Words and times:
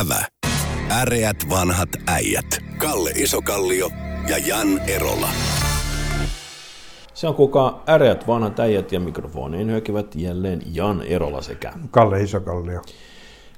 Ävä. 0.00 0.24
Äreät 0.90 1.36
vanhat 1.50 1.88
äijät. 2.06 2.46
Kalle 2.78 3.10
Isokallio 3.10 3.90
ja 4.28 4.38
Jan 4.38 4.78
Erola. 4.78 5.28
Se 7.14 7.28
on 7.28 7.34
kuka 7.34 7.82
äreät 7.88 8.26
vanhat 8.26 8.60
äijät 8.60 8.92
ja 8.92 9.00
mikrofoniin 9.00 9.70
hyökivät 9.70 10.14
jälleen 10.14 10.62
Jan 10.72 11.02
Erola 11.02 11.42
sekä. 11.42 11.72
Kalle 11.90 12.22
Isokallio. 12.22 12.82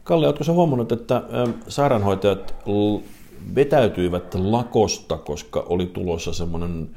Kalle, 0.04 0.26
oletko 0.26 0.44
sä 0.44 0.52
huomannut, 0.52 0.92
että 0.92 1.16
ähm, 1.16 1.50
sairaanhoitajat 1.68 2.54
vetäytyivät 3.54 4.34
lakosta, 4.34 5.18
koska 5.18 5.64
oli 5.68 5.86
tulossa 5.86 6.32
semmoinen 6.32 6.90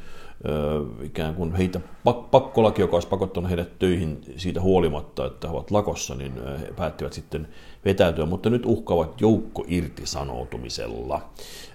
ö, 0.46 0.82
ikään 1.04 1.36
kuin 1.36 1.56
heitä 1.56 1.80
pak- 2.04 2.32
pakkolaki, 2.32 2.82
joka 2.82 2.96
olisi 2.96 3.08
pakottanut 3.08 3.50
heidät 3.50 3.80
töihin 3.80 4.22
siitä 4.38 4.62
huolimatta, 4.62 5.26
että 5.26 5.48
he 5.48 5.54
ovat 5.54 5.72
lakossa, 5.72 6.16
niin 6.16 6.34
ö, 6.38 6.58
he 6.58 6.74
päättivät 6.76 7.14
sitten 7.14 7.48
vetäytyä, 7.86 8.26
mutta 8.26 8.50
nyt 8.50 8.66
uhkaavat 8.66 9.22
joukko 9.22 9.66
irtisanoutumisella. 9.68 11.30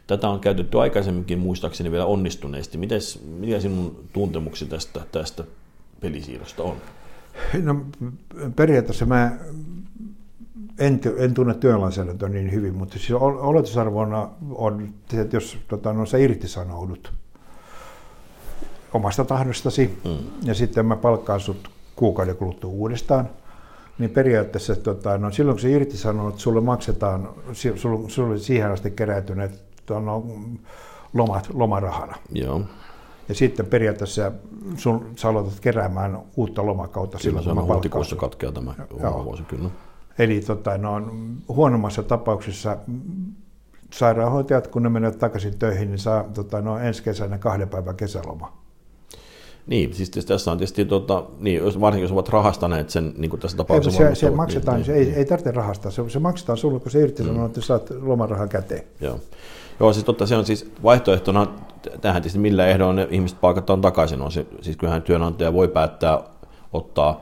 Tätä 0.06 0.28
on 0.28 0.40
käytetty 0.40 0.80
aikaisemminkin 0.80 1.38
muistaakseni 1.38 1.90
vielä 1.90 2.06
onnistuneesti. 2.06 2.78
Mites, 2.78 3.22
mitä 3.38 3.60
sinun 3.60 4.04
tuntemuksi 4.12 4.66
tästä, 4.66 5.00
tästä 5.12 5.44
pelisiirrosta 6.00 6.62
on? 6.62 6.76
No, 7.62 7.86
periaatteessa 8.56 9.06
mä 9.06 9.32
en, 10.78 11.00
en 11.18 11.34
tunne 11.34 11.54
työlainsäädäntöä 11.54 12.28
niin 12.28 12.52
hyvin, 12.52 12.74
mutta 12.74 12.98
siis 12.98 13.10
oletusarvona 13.20 14.28
on, 14.50 14.94
että 15.12 15.36
jos 15.36 15.58
tota, 15.68 15.92
no, 15.92 16.06
sä 16.06 16.18
irtisanoudut 16.18 17.12
omasta 18.92 19.24
tahdostasi 19.24 19.98
mm. 20.04 20.18
ja 20.42 20.54
sitten 20.54 20.86
mä 20.86 20.96
palkkaan 20.96 21.40
sut 21.40 21.70
kuukauden 21.96 22.36
kuluttua 22.36 22.70
uudestaan, 22.70 23.28
niin 23.98 24.10
periaatteessa 24.10 24.76
tota, 24.76 25.18
no, 25.18 25.30
silloin 25.30 25.54
kun 25.54 25.62
sä 25.62 25.68
irtisanoudut, 25.68 26.40
sulle 26.40 26.60
maksetaan, 26.60 27.28
sulle, 27.76 28.10
sulle 28.10 28.38
siihen 28.38 28.70
asti 28.70 28.90
keräytyneet 28.90 29.64
no, 29.90 30.26
lomat 31.14 31.48
lomarahana. 31.54 32.16
Joo. 32.32 32.60
Ja 33.28 33.34
sitten 33.34 33.66
periaatteessa 33.66 34.32
sun, 34.76 35.12
sä 35.16 35.28
aloitat 35.28 35.60
keräämään 35.60 36.18
uutta 36.36 36.66
lomakautta 36.66 37.18
Kyllä 37.18 37.40
silloin, 37.40 37.58
se 37.58 37.66
kun 37.66 37.74
huhtikuussa 37.74 38.16
katkeaa 38.16 38.52
tämä 38.52 38.74
Joo. 39.00 39.24
vuosi, 39.24 39.42
kyllä. 39.42 39.70
Eli 40.18 40.40
tota, 40.40 40.78
no, 40.78 40.90
huonommassa 41.48 42.02
tapauksessa 42.02 42.76
sairaanhoitajat, 43.90 44.66
kun 44.66 44.82
ne 44.82 44.88
menevät 44.88 45.18
takaisin 45.18 45.58
töihin, 45.58 45.88
niin 45.88 45.98
saa 45.98 46.24
tota, 46.34 46.60
no, 46.60 46.78
ensi 46.78 47.02
kesänä 47.02 47.38
kahden 47.38 47.68
päivän 47.68 47.96
kesäloma. 47.96 48.63
Niin, 49.66 49.94
siis 49.94 50.10
tässä 50.10 50.52
on 50.52 50.58
tietysti, 50.58 50.84
tota, 50.84 51.24
niin, 51.40 51.62
varsinkin 51.80 52.02
jos 52.04 52.12
ovat 52.12 52.28
rahastaneet 52.28 52.90
sen, 52.90 53.14
niin 53.16 53.30
kuin 53.30 53.40
tässä 53.40 53.54
Ei, 53.54 53.58
tapauksessa. 53.58 53.98
se, 53.98 54.02
varmasti 54.04 54.20
se 54.20 54.26
ovat, 54.26 54.36
maksetaan, 54.36 54.76
niin, 54.76 54.84
se 54.84 54.94
ei, 54.94 55.12
ei 55.16 55.24
tarvitse 55.24 55.50
rahastaa, 55.50 55.90
se, 55.90 56.02
se 56.08 56.18
maksetaan 56.18 56.58
sulle, 56.58 56.80
kun 56.80 56.90
se 56.90 57.00
irtisanoo, 57.00 57.46
että 57.46 57.60
saat 57.60 57.90
lomarahan 58.02 58.48
käteen. 58.48 58.82
Joo. 59.00 59.20
Joo, 59.80 59.92
siis 59.92 60.04
totta, 60.04 60.26
se 60.26 60.36
on 60.36 60.46
siis 60.46 60.70
vaihtoehtona, 60.82 61.46
tähän 62.00 62.22
tietysti 62.22 62.38
millä 62.38 62.66
ehdoilla 62.66 62.94
ne 62.94 63.08
ihmiset 63.10 63.40
palkataan 63.40 63.80
takaisin 63.80 64.22
on 64.22 64.32
se, 64.32 64.46
siis 64.60 64.76
kyllähän 64.76 65.02
työnantaja 65.02 65.52
voi 65.52 65.68
päättää 65.68 66.22
ottaa 66.72 67.20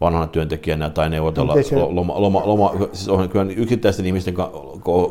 vanhana 0.00 0.26
työntekijänä 0.26 0.90
tai 0.90 1.10
neuvotella 1.10 1.62
se- 1.62 1.76
loma, 1.76 2.20
loma, 2.20 2.46
loma, 2.46 2.74
siis 2.92 3.08
on, 3.08 3.28
kyllä 3.28 3.52
yksittäisten 3.56 4.06
ihmisten 4.06 4.34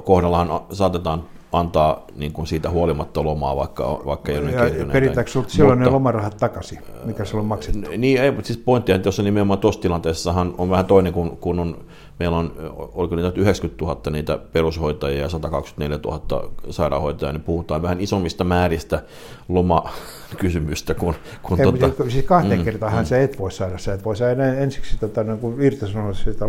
kohdallahan 0.04 0.62
saatetaan 0.72 1.24
antaa 1.60 2.06
niin 2.16 2.32
kuin 2.32 2.48
siitä 2.48 2.70
huolimatta 2.70 3.24
lomaa, 3.24 3.56
vaikka, 3.56 4.02
vaikka 4.06 4.32
ei 4.32 4.38
ole 4.38 4.52
niin 4.52 4.92
peritäänkö 4.92 5.32
sinulta 5.32 5.50
silloin 5.50 5.80
ne 5.80 5.90
lomarahat 5.90 6.38
takaisin, 6.38 6.80
mikä 7.06 7.26
sulla 7.26 7.42
on 7.42 7.48
maksettu? 7.48 7.90
niin, 7.98 8.22
ei, 8.22 8.32
mutta 8.32 8.48
siis 8.48 8.60
pointti 8.60 8.92
on, 8.92 8.96
että 8.96 9.04
tuossa 9.04 9.24
nimenomaan 9.24 9.60
tuossa 9.60 9.82
tilanteessahan 9.82 10.56
on 10.58 10.70
vähän 10.70 10.86
toinen, 10.86 11.14
kun, 11.14 11.38
kun 11.38 11.60
on, 11.60 11.85
meillä 12.20 12.38
on, 12.38 12.52
oliko 12.94 13.16
niitä 13.16 13.28
nyt 13.28 13.38
90 13.38 13.86
000 13.86 14.02
niitä 14.12 14.38
perushoitajia 14.54 15.22
ja 15.22 15.30
124 15.30 16.00
000 16.06 16.52
sairaanhoitajaa, 16.70 17.34
niin 17.34 17.44
puhutaan 17.44 17.82
vähän 17.82 18.02
isommista 18.02 18.44
määristä 18.44 19.04
lomakysymystä 19.50 20.94
kuin, 20.94 21.16
kuin 21.44 21.60
Ei, 21.60 21.66
tota, 21.66 21.88
mutta 21.88 22.10
siis 22.10 22.26
kahteen 22.26 22.60
mm, 22.60 22.66
kertaan 22.66 22.94
mm. 22.94 23.06
sä 23.06 23.22
et 23.22 23.40
voi 23.40 23.52
saada, 23.52 23.78
sä 23.78 23.94
et 23.94 24.06
voi 24.06 24.16
saada 24.16 24.46
ensiksi 24.46 24.98
tota, 25.00 25.24
no, 25.24 25.38
kun 25.38 25.62
irtisanoa 25.62 26.14
sitä 26.14 26.46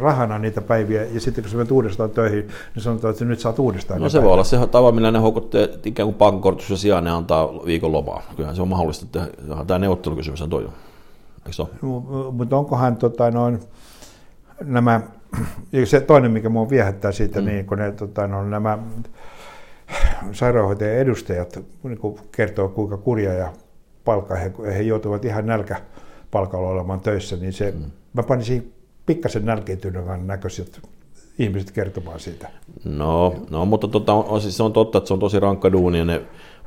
rahana 0.00 0.38
niitä 0.38 0.60
päiviä, 0.60 1.04
ja 1.04 1.20
sitten 1.20 1.44
kun 1.44 1.50
sä 1.50 1.56
menet 1.56 1.70
uudestaan 1.70 2.10
töihin, 2.10 2.48
niin 2.74 2.82
sanotaan, 2.82 3.12
että 3.12 3.24
nyt 3.24 3.40
saat 3.40 3.58
uudestaan 3.58 4.00
No 4.00 4.08
se 4.08 4.18
voi 4.18 4.22
päivät. 4.22 4.32
olla 4.32 4.44
se 4.44 4.66
tapa, 4.66 4.92
millä 4.92 5.10
ne 5.10 5.18
houkuttelee 5.18 5.78
ikään 5.84 6.06
kuin 6.06 6.16
palkankortistuksen 6.16 6.78
sijaan 6.78 7.04
ne 7.04 7.10
antaa 7.10 7.48
viikon 7.66 7.92
lomaa. 7.92 8.22
Kyllähän 8.36 8.56
se 8.56 8.62
on 8.62 8.68
mahdollista, 8.68 9.04
että 9.04 9.34
tämä 9.66 9.78
neuvottelukysymys 9.78 10.42
on 10.42 10.50
toi. 10.50 10.68
Mu- 11.82 12.32
Mutta 12.32 12.56
onkohan 12.56 12.96
tota, 12.96 13.30
noin, 13.30 13.60
nämä, 14.64 15.00
se 15.84 16.00
toinen, 16.00 16.30
mikä 16.30 16.48
mua 16.48 16.70
viehättää 16.70 17.12
siitä, 17.12 17.40
mm. 17.40 17.46
niin 17.46 17.66
kun 17.66 17.78
ne, 17.78 17.92
tota, 17.92 18.26
no, 18.26 18.44
nämä 18.44 18.78
sairaanhoitajien 20.32 20.98
edustajat 20.98 21.58
niin 21.82 21.98
kun 21.98 22.18
kertoo, 22.32 22.68
kuinka 22.68 22.96
kurja 22.96 23.32
ja 23.32 23.52
palkka, 24.04 24.34
he, 24.34 24.52
he 24.74 24.82
joutuvat 24.82 25.24
ihan 25.24 25.46
nälkäpalkalla 25.46 26.68
olemaan 26.68 27.00
töissä, 27.00 27.36
niin 27.36 27.52
se, 27.52 27.70
mm. 27.70 27.84
mä 28.12 28.22
panisin 28.22 28.72
pikkasen 29.06 29.46
nälkeentyneemmän 29.46 30.26
näköiset 30.26 30.80
ihmiset 31.38 31.70
kertomaan 31.70 32.20
siitä. 32.20 32.50
No, 32.84 33.34
no 33.50 33.64
mutta 33.64 33.88
tota, 33.88 34.12
on, 34.12 34.24
on, 34.24 34.40
siis 34.40 34.56
se 34.56 34.62
on 34.62 34.72
totta, 34.72 34.98
että 34.98 35.08
se 35.08 35.14
on 35.14 35.20
tosi 35.20 35.40
rankka 35.40 35.72
duuni 35.72 35.98
ja 35.98 36.04
ne 36.04 36.22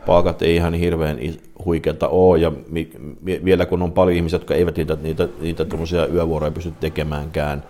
palkat 0.08 0.42
ei 0.42 0.56
ihan 0.56 0.74
hirveän 0.74 1.20
huikeata 1.66 2.08
ole. 2.08 2.40
Ja 2.40 2.52
mi, 2.70 2.90
mi, 3.22 3.42
vielä 3.46 3.66
kun 3.66 3.82
on 3.82 3.92
paljon 3.92 4.18
ihmisiä, 4.18 4.36
jotka 4.38 4.56
eivät 4.56 4.78
niitä, 4.78 4.98
niitä, 5.02 5.28
niitä 5.42 5.66
yövuoroja 6.14 6.52
pysty 6.52 6.74
tekemäänkään. 6.80 7.64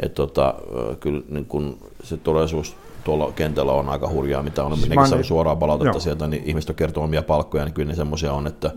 Että 0.00 0.14
tota, 0.14 0.54
kyllä 1.00 1.22
niin 1.28 1.46
kun 1.46 1.78
se 2.02 2.16
todellisuus 2.16 2.76
tuolla 3.04 3.32
kentällä 3.32 3.72
on 3.72 3.88
aika 3.88 4.08
hurjaa, 4.08 4.42
mitä 4.42 4.64
on 4.64 4.72
Siis 4.72 4.86
siis 4.86 4.98
oon- 4.98 5.08
saanut 5.08 5.26
suoraan 5.26 5.58
palautetta 5.58 5.96
Joo. 5.96 6.00
sieltä, 6.00 6.26
niin 6.26 6.42
ihmiset 6.46 6.70
on 6.70 6.76
kertonut 6.76 7.08
omia 7.08 7.22
palkkoja, 7.22 7.64
niin 7.64 7.74
kyllä 7.74 7.88
ne 7.88 7.94
semmoisia 7.94 8.32
on, 8.32 8.46
että 8.46 8.70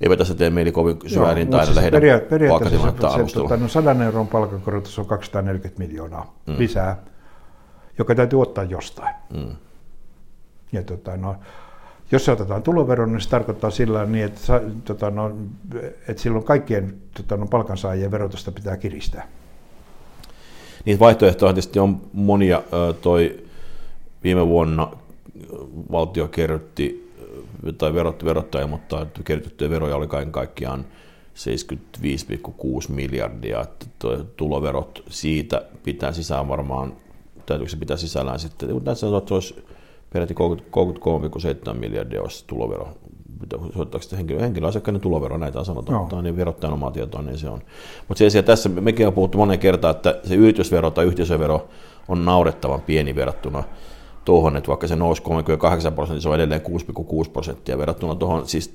eivät 0.00 0.18
tässä 0.18 0.34
tee 0.34 0.50
mieli 0.50 0.72
kovin 0.72 0.96
syvää 1.06 1.36
mutta 1.36 1.56
taidella 1.56 1.80
heidän 1.80 2.00
peria- 2.02 2.20
periaatteessa 2.20 2.78
palkkatilannetta 2.78 3.28
se, 3.28 3.32
se, 3.32 3.40
tota, 3.40 3.56
no 3.56 3.68
100 3.68 4.04
euron 4.04 4.28
palkankorotus 4.28 4.98
on 4.98 5.06
240 5.06 5.82
miljoonaa 5.82 6.34
mm. 6.46 6.54
lisää, 6.58 7.02
joka 7.98 8.14
täytyy 8.14 8.42
ottaa 8.42 8.64
jostain. 8.64 9.14
Mm. 9.34 9.56
Ja 10.72 10.82
tota, 10.82 11.16
no, 11.16 11.36
jos 12.12 12.24
se 12.24 12.32
otetaan 12.32 12.62
tuloveron, 12.62 13.12
niin 13.12 13.20
se 13.20 13.28
tarkoittaa 13.28 13.70
sillä 13.70 14.04
niin, 14.04 14.24
että, 14.24 14.60
tota, 14.84 15.10
no, 15.10 15.36
että 16.08 16.22
silloin 16.22 16.44
kaikkien 16.44 16.94
tota, 17.16 17.36
no, 17.36 17.46
palkansaajien 17.46 18.10
verotusta 18.10 18.52
pitää 18.52 18.76
kiristää. 18.76 19.28
Niitä 20.84 21.00
vaihtoehtoja 21.00 21.52
tietysti 21.52 21.78
on 21.78 22.00
monia. 22.12 22.62
Toi 23.00 23.44
viime 24.24 24.46
vuonna 24.46 24.92
valtio 25.92 26.28
kerrytti, 26.28 27.12
tai 27.78 27.94
verot, 27.94 28.24
verottaja 28.24 28.68
että 29.02 29.20
kerrytettyjä 29.24 29.70
veroja 29.70 29.96
oli 29.96 30.06
kaiken 30.06 30.32
kaikkiaan 30.32 30.84
75,6 31.34 32.92
miljardia. 32.92 33.60
Että 33.60 33.86
tuloverot 34.36 35.04
siitä 35.08 35.62
pitää 35.82 36.12
sisään 36.12 36.48
varmaan, 36.48 36.96
täytyykö 37.46 37.70
se 37.70 37.76
pitää 37.76 37.96
sisällään 37.96 38.38
sitten, 38.38 38.74
mutta 38.74 38.94
se 38.94 39.06
olisi 39.06 39.64
peräti 40.12 40.34
30 40.34 40.80
33,7 41.72 41.78
miljardia 41.78 42.22
olisi 42.22 42.44
tulovero. 42.46 42.88
Soittaako 43.74 44.02
sitten 44.02 44.16
henkilö, 44.16 44.40
henkilöasiakkaiden 44.40 45.00
tulovero, 45.00 45.38
näitä 45.38 45.64
sanotaan, 45.64 46.00
mutta 46.00 46.16
on 46.16 46.24
niin 46.24 46.36
verottajan 46.36 46.74
omaa 46.74 46.90
tietoa, 46.90 47.22
niin 47.22 47.38
se 47.38 47.48
on. 47.48 47.60
Mutta 48.08 48.18
se 48.18 48.26
asia 48.26 48.42
tässä, 48.42 48.68
mekin 48.68 49.06
on 49.06 49.12
puhuttu 49.12 49.38
monen 49.38 49.58
kertaan, 49.58 49.96
että 49.96 50.20
se 50.24 50.34
yritysvero 50.34 50.90
tai 50.90 51.04
yhteisövero 51.04 51.68
on 52.08 52.24
naurettavan 52.24 52.80
pieni 52.80 53.14
verrattuna 53.14 53.64
tuohon, 54.24 54.56
että 54.56 54.68
vaikka 54.68 54.86
se 54.86 54.96
nousi 54.96 55.22
38 55.22 55.92
prosenttia, 55.92 56.22
se 56.22 56.28
on 56.28 56.34
edelleen 56.34 56.60
6,6 57.24 57.30
prosenttia 57.32 57.78
verrattuna 57.78 58.14
tuohon 58.14 58.48
siis 58.48 58.74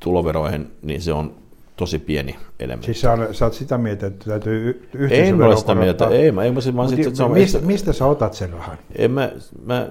tuloveroihin, 0.00 0.70
niin 0.82 1.02
se 1.02 1.12
on 1.12 1.34
tosi 1.80 1.98
pieni 1.98 2.36
elementti. 2.58 2.86
Siis 2.86 3.00
sä, 3.00 3.18
sä 3.32 3.44
olet 3.44 3.54
sitä 3.54 3.78
mieltä, 3.78 4.06
että 4.06 4.24
täytyy 4.30 4.68
y- 4.68 4.68
ei 4.70 4.98
mä 5.00 5.04
yhteisövero 5.04 5.48
ole 5.48 5.56
sitä 5.56 5.74
mieltä, 5.74 6.06
ei 6.08 6.32
mä, 6.32 6.42
ei 6.44 6.50
mä, 6.50 6.60
mä 6.74 6.88
sit, 6.88 6.98
että 7.06 7.16
se 7.16 7.22
on, 7.22 7.30
mistä, 7.32 7.58
mistä 7.58 7.92
sä 7.92 8.06
otat 8.06 8.34
sen 8.34 8.52
rahan? 8.52 8.78
en 8.98 9.10
mä, 9.10 9.30
mä 9.66 9.86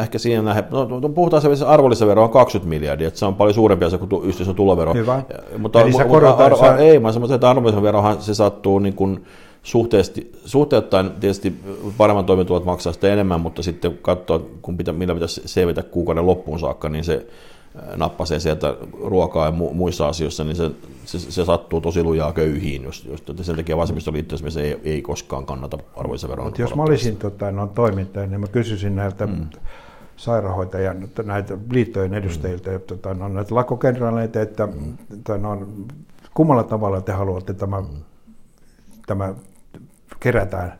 ehkä 0.00 0.18
siihen 0.18 0.44
lähde, 0.44 0.64
no, 0.70 1.00
no 1.00 1.08
puhutaan 1.08 1.56
se, 1.56 1.64
arvonlisävero 1.66 2.22
on 2.24 2.30
20 2.30 2.68
miljardia, 2.68 3.08
että 3.08 3.20
se 3.20 3.26
on 3.26 3.34
paljon 3.34 3.54
suurempi 3.54 3.84
asia 3.84 3.98
kuin 3.98 4.24
yhteisön 4.24 4.54
tulovero. 4.54 4.94
Hyvä. 4.94 5.22
Ja- 5.52 5.58
Mutta, 5.58 5.80
Eli 5.80 5.92
sä 5.92 5.98
mutta 5.98 6.18
korotat- 6.18 6.40
ar, 6.40 6.52
ar, 6.52 6.58
sä- 6.58 6.76
ei, 6.76 6.98
mä 6.98 7.12
sanon, 7.12 7.32
että 7.32 7.50
arvonlisäverohan 7.50 8.22
se 8.22 8.34
sattuu 8.34 8.78
niin 8.78 8.94
kuin 8.94 9.24
suhteesti, 9.62 10.32
suhteuttaen 10.44 11.10
tietysti 11.20 11.54
paremman 11.96 12.24
toimeentulot 12.24 12.64
maksaa 12.64 12.92
sitä 12.92 13.12
enemmän, 13.12 13.40
mutta 13.40 13.62
sitten 13.62 13.98
katsoa, 14.02 14.40
kun 14.62 14.76
pitä, 14.76 14.92
millä 14.92 15.14
pitäisi 15.14 15.42
selvitä 15.44 15.82
kuukauden 15.82 16.26
loppuun 16.26 16.60
saakka, 16.60 16.88
niin 16.88 17.04
se 17.04 17.26
nappasee 17.96 18.40
sieltä 18.40 18.76
ruokaa 19.02 19.46
ja 19.46 19.52
mu, 19.52 19.74
muissa 19.74 20.08
asioissa, 20.08 20.44
niin 20.44 20.56
se, 20.56 20.70
se, 21.04 21.18
se, 21.18 21.44
sattuu 21.44 21.80
tosi 21.80 22.02
lujaa 22.02 22.32
köyhiin, 22.32 22.82
jos, 22.82 23.04
jos 23.04 23.46
sen 23.46 23.56
takia 23.56 23.76
vasemmistoliitto 23.76 24.34
esimerkiksi 24.34 24.60
ei, 24.60 24.80
ei 24.84 25.02
koskaan 25.02 25.46
kannata 25.46 25.78
arvonlisäveron 25.96 26.46
Mutta 26.46 26.60
jos 26.60 26.74
mä 26.74 26.82
olisin 26.82 27.16
tota, 27.16 27.52
no, 27.52 27.66
toimittaja, 27.66 28.26
niin 28.26 28.40
mä 28.40 28.46
kysyisin 28.46 28.96
näiltä 28.96 29.26
mm. 29.26 29.46
sairaanhoitajan, 30.16 31.08
näitä 31.24 31.58
liittojen 31.70 32.14
edustajilta, 32.14 32.70
mm. 32.70 32.80
tota, 32.80 33.14
no, 33.14 33.28
näitä 33.28 33.54
lakokenraaleita, 33.54 34.40
että 34.40 34.66
mm. 34.66 34.98
tota, 35.08 35.38
no, 35.38 35.68
kummalla 36.34 36.64
tavalla 36.64 37.00
te 37.00 37.12
haluatte 37.12 37.54
tämä, 37.54 37.80
mm. 37.80 37.86
tämä 39.06 39.34
kerätään 40.20 40.78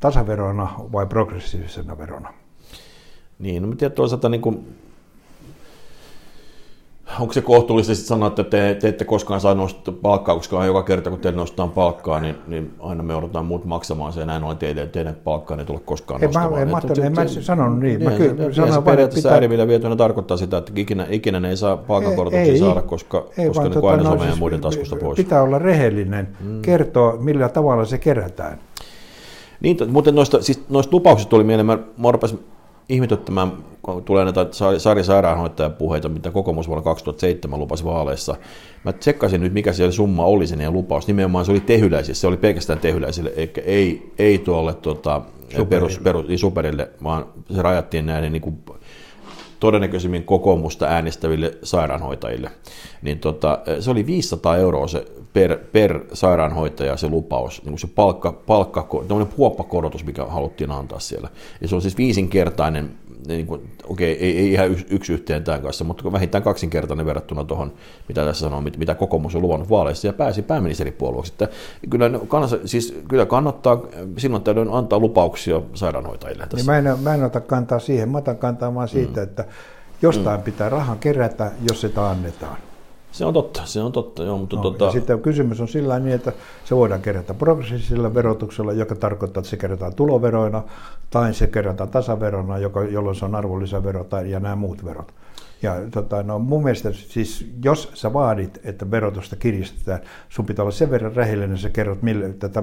tasaverona 0.00 0.74
vai 0.92 1.06
progressiivisena 1.06 1.98
verona? 1.98 2.32
Niin, 3.38 3.70
no 3.70 3.76
tiedän 3.76 3.94
toisaalta 3.94 4.28
niin 4.28 4.40
kuin, 4.40 4.76
onko 7.20 7.32
se 7.32 7.40
kohtuullista 7.40 7.94
sitten 7.94 8.08
sanoa, 8.08 8.28
että 8.28 8.44
te, 8.44 8.76
te 8.80 8.88
ette 8.88 9.04
koskaan 9.04 9.40
saa 9.40 9.54
nostaa 9.54 9.94
palkkaa, 10.02 10.34
koska 10.34 10.64
joka 10.64 10.82
kerta 10.82 11.10
kun 11.10 11.18
teille 11.18 11.36
nostetaan 11.36 11.70
palkkaa, 11.70 12.20
niin, 12.20 12.34
niin 12.46 12.74
aina 12.80 13.02
me 13.02 13.14
odotetaan 13.14 13.46
muut 13.46 13.64
maksamaan 13.64 14.12
sen, 14.12 14.26
näin 14.26 14.44
ollen 14.44 14.56
teidän, 14.56 14.88
teidän 14.88 15.16
palkkaa 15.24 15.56
ei 15.58 15.64
tule 15.64 15.80
koskaan 15.84 16.20
ei, 16.20 16.26
nostamaan. 16.26 16.52
Mä, 16.52 16.60
en, 16.60 16.68
mä, 16.68 16.80
en, 17.06 17.12
mä 17.12 17.26
sanonut 17.26 17.78
niin. 17.78 18.02
Mä 18.04 18.10
niin, 18.10 18.36
kyllä 18.36 18.52
se, 18.52 18.54
sanoin 18.54 18.74
se 18.74 18.80
periaatteessa 18.80 19.28
pitää- 19.28 19.32
äärivillä 19.32 19.68
vietynä 19.68 19.96
tarkoittaa 19.96 20.36
sitä, 20.36 20.58
että 20.58 20.72
ikinä, 20.76 21.06
ikinä 21.10 21.40
ne 21.40 21.48
ei 21.48 21.56
saa 21.56 21.76
palkankorotuksia 21.76 22.52
Ei, 22.52 22.58
saada, 22.58 22.82
koska, 22.82 23.26
ei, 23.38 23.46
koska 23.46 23.60
vaan 23.60 23.70
ne 23.70 23.74
tota, 23.74 23.88
aina 23.88 24.02
no 24.02 24.08
saa 24.08 24.14
meidän 24.14 24.32
siis 24.32 24.40
muiden 24.40 24.60
taskusta 24.60 24.96
pois. 24.96 25.16
Pitää 25.16 25.42
olla 25.42 25.58
rehellinen, 25.58 26.28
mm. 26.40 26.62
kertoa 26.62 27.16
millä 27.16 27.48
tavalla 27.48 27.84
se 27.84 27.98
kerätään. 27.98 28.58
Niin, 29.60 29.76
t- 29.76 29.86
mutta 29.88 30.12
noista, 30.12 30.42
siis 30.42 30.62
noista 30.68 30.96
lupauksista 30.96 31.30
tuli 31.30 31.44
mieleen, 31.44 31.66
mä, 31.66 31.78
mä 31.98 32.12
rupesin 32.12 32.38
ihmetyttämään, 32.88 33.52
kun 33.82 34.04
tulee 34.04 34.24
näitä 34.24 34.46
Sa- 34.50 34.78
Sari 34.78 35.04
Sairaanhoitajan 35.04 35.72
puheita, 35.72 36.08
mitä 36.08 36.30
kokoomus 36.30 36.68
vuonna 36.68 36.82
2007 36.84 37.60
lupasi 37.60 37.84
vaaleissa. 37.84 38.36
Mä 38.84 38.92
tsekkasin 38.92 39.40
nyt, 39.40 39.52
mikä 39.52 39.72
siellä 39.72 39.92
summa 39.92 40.24
oli 40.24 40.46
sen 40.46 40.72
lupaus. 40.72 41.06
Nimenomaan 41.06 41.44
se 41.44 41.52
oli 41.52 41.60
tehyläisissä, 41.60 42.20
se 42.20 42.26
oli 42.26 42.36
pelkästään 42.36 42.78
tehyläisille, 42.78 43.32
eikä 43.36 43.60
ei, 43.60 44.12
ei 44.18 44.38
tuolle 44.38 44.74
tota, 44.74 45.22
perus, 45.68 45.98
perus, 45.98 46.28
niin 46.28 46.38
superille, 46.38 46.90
vaan 47.02 47.26
se 47.54 47.62
rajattiin 47.62 48.06
näiden 48.06 48.32
niin 48.32 48.42
kuin, 48.42 48.58
todennäköisimmin 49.64 50.24
kokoomusta 50.24 50.86
äänestäville 50.86 51.58
sairaanhoitajille. 51.62 52.50
Niin 53.02 53.18
tota, 53.18 53.58
se 53.80 53.90
oli 53.90 54.06
500 54.06 54.56
euroa 54.56 54.88
se 54.88 55.06
per, 55.32 55.58
per 55.72 56.00
sairaanhoitaja 56.12 56.96
se 56.96 57.08
lupaus, 57.08 57.62
niin 57.62 57.72
kuin 57.72 57.78
se 57.78 57.86
palkka, 57.86 58.32
palkka 58.32 58.88
huoppakorotus, 59.36 60.04
mikä 60.04 60.24
haluttiin 60.24 60.70
antaa 60.70 61.00
siellä. 61.00 61.28
Ja 61.60 61.68
se 61.68 61.74
on 61.74 61.82
siis 61.82 61.98
viisinkertainen, 61.98 62.90
niin 63.26 63.46
kuin, 63.46 63.70
okei, 63.88 64.18
ei, 64.20 64.38
ei 64.38 64.52
ihan 64.52 64.70
yksi, 64.90 65.12
yhteen 65.12 65.44
tämän 65.44 65.62
kanssa, 65.62 65.84
mutta 65.84 66.12
vähintään 66.12 66.44
kaksinkertainen 66.44 67.06
verrattuna 67.06 67.44
tuohon, 67.44 67.72
mitä 68.08 68.24
tässä 68.24 68.40
sanoo, 68.40 68.60
mit- 68.60 68.76
mitä 68.76 68.94
kokoomus 68.94 69.34
on 69.34 69.42
luvannut 69.42 69.70
vaaleissa, 69.70 70.06
ja 70.06 70.12
pääsi 70.12 70.42
pääministeripuolueeksi. 70.42 71.32
Että 71.32 71.48
kyllä, 71.90 72.08
ne 72.08 72.20
kannattaa, 72.28 72.58
siis 72.64 72.98
kyllä 73.08 73.26
kannattaa 73.26 73.82
silloin 74.18 74.42
tällöin 74.42 74.72
antaa 74.72 74.98
lupauksia 74.98 75.60
sairaanhoitajille 75.74 76.42
tässä. 76.42 76.72
Niin 76.72 76.84
mä, 76.84 76.90
en, 76.90 76.98
mä 77.00 77.14
en 77.14 77.24
ota 77.24 77.40
kantaa 77.40 77.78
siihen, 77.78 78.08
mä 78.08 78.18
otan 78.18 78.36
kantaa 78.36 78.74
vaan 78.74 78.88
siitä, 78.88 79.20
mm. 79.20 79.24
että 79.24 79.44
jostain 80.02 80.40
mm. 80.40 80.44
pitää 80.44 80.68
rahan 80.68 80.98
kerätä, 80.98 81.50
jos 81.68 81.80
sitä 81.80 82.08
annetaan. 82.10 82.56
Se 83.14 83.24
on 83.24 83.34
totta, 83.34 83.62
se 83.64 83.82
on 83.82 83.92
totta, 83.92 84.22
joo, 84.22 84.38
mutta 84.38 84.56
No, 84.56 84.62
tota, 84.62 84.84
ja 84.84 84.90
sitten 84.90 85.22
kysymys 85.22 85.60
on 85.60 85.68
sillä 85.68 85.98
niin, 85.98 86.14
että 86.14 86.32
se 86.64 86.76
voidaan 86.76 87.02
kerätä 87.02 87.34
progressiivisella 87.34 88.14
verotuksella, 88.14 88.72
joka 88.72 88.94
tarkoittaa, 88.94 89.40
että 89.40 89.50
se 89.50 89.56
kerätään 89.56 89.94
tuloveroina, 89.94 90.62
tai 91.10 91.34
se 91.34 91.46
kerätään 91.46 91.88
tasaverona, 91.88 92.58
joka, 92.58 92.84
jolloin 92.84 93.16
se 93.16 93.24
on 93.24 93.34
arvonlisävero 93.34 94.04
tai, 94.04 94.30
ja 94.30 94.40
nämä 94.40 94.56
muut 94.56 94.84
verot. 94.84 95.12
Ja 95.62 95.76
tota, 95.90 96.22
no, 96.22 96.38
mun 96.38 96.62
mielestä 96.62 96.92
siis, 96.92 97.46
jos 97.64 97.90
sä 97.94 98.12
vaadit, 98.12 98.60
että 98.64 98.90
verotusta 98.90 99.36
kiristetään, 99.36 100.00
sun 100.28 100.46
pitää 100.46 100.62
olla 100.62 100.72
sen 100.72 100.90
verran 100.90 101.16
rehellinen, 101.16 101.58
sä 101.58 101.70
kerrot 101.70 102.02
mille, 102.02 102.28
tätä, 102.28 102.62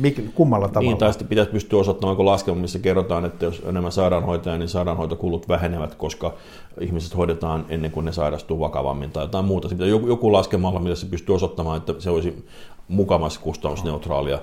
mik, 0.00 0.34
kummalla 0.34 0.68
tavalla. 0.68 0.90
Niin, 0.90 0.98
tai 0.98 1.12
sitten 1.12 1.28
pitäisi 1.28 1.50
pystyä 1.50 1.80
osoittamaan, 1.80 2.16
kun 2.16 2.26
laskelma, 2.26 2.60
missä 2.60 2.78
kerrotaan, 2.78 3.24
että 3.24 3.44
jos 3.44 3.62
enemmän 3.66 3.92
sairaanhoitajia, 3.92 4.58
niin 4.58 4.68
sairaanhoitokulut 4.68 5.48
vähenevät, 5.48 5.94
koska 5.94 6.34
ihmiset 6.80 7.16
hoidetaan 7.16 7.66
ennen 7.68 7.90
kuin 7.90 8.04
ne 8.04 8.12
sairastuu 8.12 8.60
vakavammin 8.60 9.10
tai 9.10 9.24
jotain 9.24 9.44
muuta. 9.44 9.68
Joku, 9.84 10.06
joku 10.06 10.32
laskemalla, 10.32 10.80
millä 10.80 10.96
se 10.96 11.06
pystyy 11.06 11.34
osoittamaan, 11.34 11.76
että 11.76 11.94
se 11.98 12.10
olisi 12.10 12.46
mukamassa 12.88 13.40
kustannusneutraalia 13.40 14.38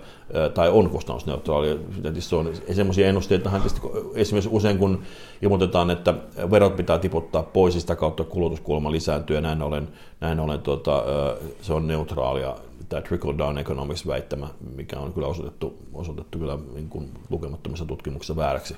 tai 0.54 0.70
on 0.70 0.90
kustannusneutraalia. 0.90 1.76
Se 2.20 2.36
on 2.36 2.54
semmoisia 2.74 3.08
ennusteita, 3.08 3.50
tietysti 3.50 3.82
esimerkiksi 4.16 4.50
usein 4.54 4.78
kun 4.78 5.04
ilmoitetaan, 5.42 5.92
että 5.92 6.14
verot 6.52 6.76
pitää 6.76 7.00
tiputtaa 7.00 7.44
pois, 7.44 7.74
sitä 7.74 7.96
kautta 7.96 8.24
kulutuskulma 8.24 8.92
lisääntyy 8.92 9.36
ja 9.36 9.42
näin 9.42 9.62
ollen, 9.62 9.88
näin 10.22 10.40
ollen 10.40 10.62
tuota, 10.62 11.04
se 11.62 11.74
on 11.74 11.88
neutraalia 11.88 12.56
tämä 12.90 13.02
trickle 13.02 13.38
down 13.38 13.58
economics 13.58 14.08
väittämä, 14.08 14.48
mikä 14.76 15.00
on 15.00 15.14
kyllä 15.14 15.28
osoitettu, 15.28 15.78
osoitettu 15.94 16.40
kyllä 16.40 16.58
niin 16.74 16.90
kuin 16.90 17.12
lukemattomissa 17.30 17.86
tutkimuksissa 17.86 18.36
vääräksi. 18.36 18.76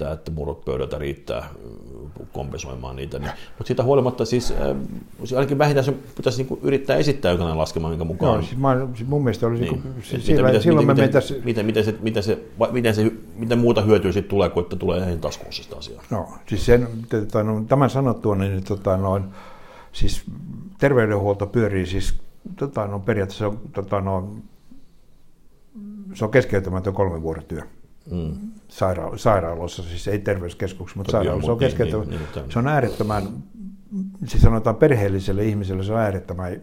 Tämä, 0.00 0.12
että 0.12 0.30
murrot 0.30 0.64
pöydältä 0.64 0.98
riittää 0.98 1.48
mm, 1.64 2.26
kompensoimaan 2.32 2.96
niitä. 2.96 3.18
Niin. 3.18 3.30
Mutta 3.58 3.66
siitä 3.66 3.82
huolimatta 3.82 4.24
siis, 4.24 4.50
äh, 4.50 5.36
ainakin 5.36 5.58
vähintään 5.58 5.84
se 5.84 5.92
pitäisi 6.16 6.38
niin 6.38 6.48
kuin 6.48 6.60
yrittää 6.62 6.96
esittää 6.96 7.32
jokainen 7.32 7.58
laskelma, 7.58 7.88
minkä 7.88 8.04
mukaan. 8.04 8.32
Joo, 8.32 8.42
siis 8.42 8.56
mä, 8.56 8.86
siis 8.94 9.08
mun 9.08 9.24
mielestä 9.24 9.46
olisi, 9.46 9.62
niin. 9.62 9.82
niin, 9.84 10.02
siis 10.02 10.26
sillä, 10.26 10.60
silloin 10.60 10.86
miten, 10.86 11.04
me 11.04 11.20
miten, 11.44 11.44
miten, 11.44 11.66
miten, 11.66 11.84
se, 11.84 11.94
miten, 12.02 12.22
se, 12.22 12.38
miten, 12.72 12.94
se, 12.94 13.12
miten 13.36 13.58
muuta 13.58 13.82
hyötyä 13.82 14.12
siitä 14.12 14.28
tulee, 14.28 14.48
kun 14.48 14.62
että 14.62 14.76
tulee 14.76 15.00
näihin 15.00 15.20
taskuun 15.20 15.52
sitä 15.52 15.76
asiaa. 15.76 16.02
No, 16.10 16.28
siis 16.46 16.66
sen, 16.66 16.88
tota, 17.08 17.42
no, 17.42 17.64
tämän 17.68 17.90
sanottua, 17.90 18.36
niin 18.36 18.64
tota, 18.64 18.96
noin, 18.96 19.24
siis 19.92 20.22
terveydenhuolto 20.78 21.46
pyörii 21.46 21.86
siis 21.86 22.14
tota, 22.56 22.86
no, 22.86 22.98
periaatteessa 22.98 23.52
tota, 23.72 24.00
no, 24.00 24.28
se 26.14 26.24
on 26.24 26.30
keskeytymätön 26.30 26.94
kolmen 26.94 27.22
vuoden 27.22 27.44
työ. 27.44 27.62
Mm. 28.10 28.32
Saira- 28.68 29.18
sairaaloissa, 29.18 29.82
siis 29.82 30.08
ei 30.08 30.18
terveyskeskuksessa, 30.18 30.98
mutta 30.98 31.12
sairaaloissa 31.12 31.52
on, 31.52 31.58
niin, 31.58 31.68
keskeytymätön. 31.70 32.10
niin, 32.10 32.28
niin, 32.34 32.50
se 32.52 32.58
on 32.58 32.68
äärettömän, 32.68 33.28
siis 34.24 34.42
sanotaan 34.42 34.76
perheelliselle 34.76 35.44
ihmiselle 35.44 35.84
se 35.84 35.92
on 35.92 35.98
äärettömän 35.98 36.62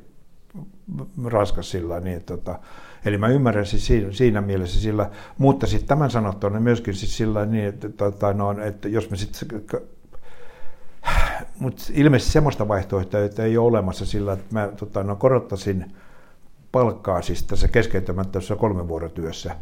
raskas 1.25 1.71
sillä 1.71 1.99
niin, 1.99 2.17
että, 2.17 2.37
tota, 2.37 2.59
eli 3.05 3.17
mä 3.17 3.27
ymmärrän 3.27 3.65
siis 3.65 3.87
siinä, 3.87 4.11
siinä 4.11 4.41
mielessä 4.41 4.81
sillä, 4.81 5.09
mutta 5.37 5.67
sitten 5.67 5.87
tämän 5.87 6.11
sanottua 6.11 6.49
niin 6.49 6.63
myöskin 6.63 6.95
siis 6.95 7.17
sillä 7.17 7.45
niin, 7.45 7.65
että, 7.65 7.89
tota, 7.89 8.33
no, 8.33 8.61
että 8.61 8.89
jos 8.89 9.09
me 9.09 9.17
sitten 9.17 9.61
mutta 11.59 11.83
ilmeisesti 11.93 12.33
semmoista 12.33 12.67
vaihtoehtoa, 12.67 13.23
että 13.23 13.43
ei 13.43 13.57
ole 13.57 13.67
olemassa 13.67 14.05
sillä, 14.05 14.33
että 14.33 14.45
mä 14.49 14.69
tota, 14.77 15.03
no, 15.03 15.15
korottaisin 15.15 15.95
palkkaa 16.71 17.21
siis 17.21 17.43
tässä 17.43 17.67
keskeyttämättömässä 17.67 18.55
kolmen 18.55 18.87
vuoden 18.87 19.11
työssä 19.11 19.55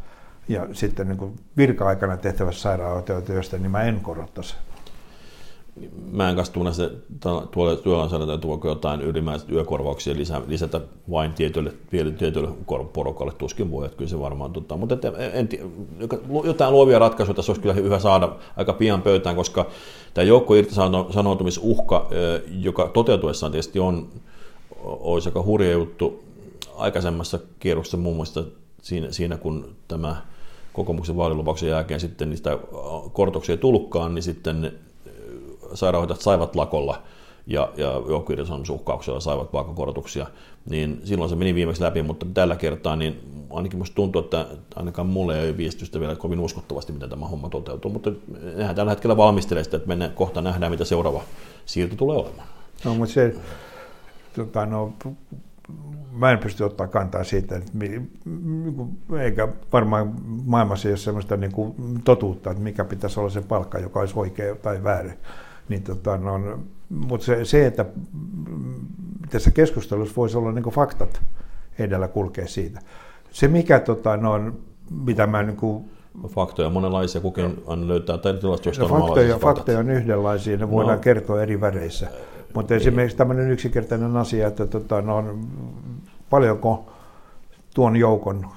ja 0.48 0.68
sitten 0.74 1.08
niin 1.08 1.34
virka-aikana 1.58 2.18
tehtävässä 2.18 2.62
sairaanhoitajatyöstä, 2.62 3.58
niin 3.58 3.72
mä 3.72 3.84
en 3.84 4.00
korottaisi. 4.00 4.56
Mä 6.12 6.30
en 6.30 6.36
kanssa 6.36 6.54
tunne 6.54 6.74
se 6.74 6.92
tuolla 7.52 7.76
työlainsäädäntöön, 7.76 8.40
tuoko 8.40 8.68
jotain 8.68 9.02
ylimääräistä 9.02 9.54
yökorvauksia 9.54 10.16
lisä, 10.16 10.42
lisätä 10.48 10.82
vain 11.12 11.34
tietylle, 11.34 11.74
tietylle 12.18 12.50
porukalle, 12.94 13.34
tuskin 13.38 13.72
voi, 13.72 13.86
että 13.86 13.98
kyllä 13.98 14.10
se 14.10 14.20
varmaan 14.20 14.54
tota, 14.54 14.78
mutta 14.78 14.96
et, 14.96 15.04
en, 15.34 15.50
jotain 16.44 16.74
luovia 16.74 17.00
ratkaisuja 17.00 17.36
tässä 17.36 17.52
olisi 17.52 17.62
kyllä 17.62 17.74
hyvä 17.74 18.00
saada 18.00 18.36
aika 18.56 18.74
pian 18.74 19.02
pöytään, 19.02 19.36
koska 19.36 19.66
tämä 20.14 20.26
joukko 20.26 20.56
irtisanoutumisuhka, 20.56 22.10
joka 22.48 22.88
toteutuessaan 22.88 23.52
tietysti 23.52 23.80
on, 23.80 24.10
olisi 24.84 25.30
aika 25.30 25.44
hurja 25.44 25.72
juttu 25.72 26.24
aikaisemmassa 26.76 27.40
kierroksessa 27.60 27.98
muun 27.98 28.16
muassa 28.16 28.44
siinä, 28.82 29.12
siinä 29.12 29.38
kun 29.38 29.76
tämä 29.88 30.22
kokoomuksen 30.76 31.18
vaalilupauksen 31.18 31.70
jälkeen 31.70 32.00
sitten 32.00 32.30
niistä 32.30 32.58
korotuksia 33.14 33.54
ei 33.54 33.58
tullutkaan, 33.58 34.16
niin 34.16 34.24
sitten 34.24 34.72
sairaanhoitajat 35.74 36.22
saivat 36.22 36.56
lakolla 36.56 37.02
ja, 37.48 37.70
ja 37.78 38.02
joukkoirtisanomisuhkauksella 38.10 39.20
saivat 39.20 39.52
palkankorotuksia, 39.52 40.28
niin 40.70 41.02
silloin 41.04 41.30
se 41.30 41.36
meni 41.36 41.56
viimeksi 41.56 41.84
läpi, 41.84 42.04
mutta 42.04 42.26
tällä 42.34 42.56
kertaa 42.56 42.96
niin 42.96 43.20
ainakin 43.50 43.78
minusta 43.78 43.96
tuntuu, 43.96 44.22
että 44.22 44.48
ainakaan 44.76 45.08
mulle 45.08 45.42
ei 45.42 45.50
ole 45.50 45.58
viestitystä 45.58 46.00
vielä 46.00 46.16
kovin 46.16 46.40
uskottavasti, 46.40 46.94
miten 46.94 47.10
tämä 47.10 47.28
homma 47.28 47.50
toteutuu, 47.50 47.92
mutta 47.92 48.12
nehän 48.56 48.76
tällä 48.76 48.92
hetkellä 48.92 49.18
valmistelee 49.18 49.64
sitä, 49.64 49.78
että 49.78 49.88
mennään, 49.88 50.12
kohta 50.12 50.42
nähdään, 50.42 50.72
mitä 50.72 50.86
seuraava 50.86 51.22
siirto 51.66 51.96
tulee 51.96 52.18
olemaan. 52.18 52.48
No, 52.86 52.96
mutta 52.96 53.14
se, 53.14 53.36
tota, 54.36 54.66
no, 54.66 54.94
mä 56.16 56.32
en 56.32 56.38
pysty 56.38 56.64
ottaa 56.64 56.88
kantaa 56.88 57.24
siitä, 57.24 57.56
että 57.56 57.72
mi, 57.74 58.02
eikä 59.20 59.48
varmaan 59.74 60.16
maailmassa 60.46 60.90
ole 60.90 60.98
sellaista 60.98 61.38
niin 61.38 61.52
kuin 61.52 61.76
totuutta, 62.04 62.52
että 62.52 62.64
mikä 62.64 62.86
pitäisi 62.86 63.20
olla 63.20 63.30
se 63.30 63.42
palkka, 63.42 63.80
joka 63.80 64.00
olisi 64.00 64.14
oikea 64.20 64.56
tai 64.56 64.84
väärin. 64.84 65.18
Niin, 65.70 65.84
tota, 65.84 66.18
no, 66.18 66.60
mutta 66.90 67.26
se, 67.26 67.46
se, 67.46 67.66
että 67.66 67.86
tässä 69.30 69.52
keskustelussa 69.52 70.16
voisi 70.16 70.38
olla 70.38 70.52
niin 70.52 70.64
kuin 70.64 70.74
faktat 70.74 71.22
edellä 71.80 72.08
kulkee 72.08 72.48
siitä. 72.48 72.80
Se, 73.32 73.48
mikä, 73.48 73.80
tota, 73.80 74.18
no, 74.18 74.52
mitä 75.06 75.28
mä 75.28 75.44
niin 75.44 75.58
kuin, 75.58 75.86
Faktoja 76.28 76.68
on 76.68 76.74
monenlaisia, 76.74 77.22
kukin 77.22 77.64
aina 77.68 77.88
löytää, 77.88 78.18
tai 78.18 78.34
tilastoista 78.34 78.84
no, 78.84 78.96
on 78.96 79.02
faktoja, 79.02 79.38
faktoja 79.38 79.80
on 79.80 79.90
yhdenlaisia, 79.90 80.58
ne 80.58 80.72
voidaan 80.72 80.98
No. 80.98 81.02
kertoa 81.02 81.42
eri 81.42 81.62
väreissä. 81.62 82.08
Mutta 82.54 82.76
esimerkiksi 82.76 83.18
tämmöinen 83.18 83.52
yksinkertainen 83.52 84.18
asia, 84.18 84.48
että 84.48 84.68
tota, 84.68 85.02
no, 85.02 85.24
paljonko 86.30 86.86
tuon 87.74 87.96
joukon 87.96 88.48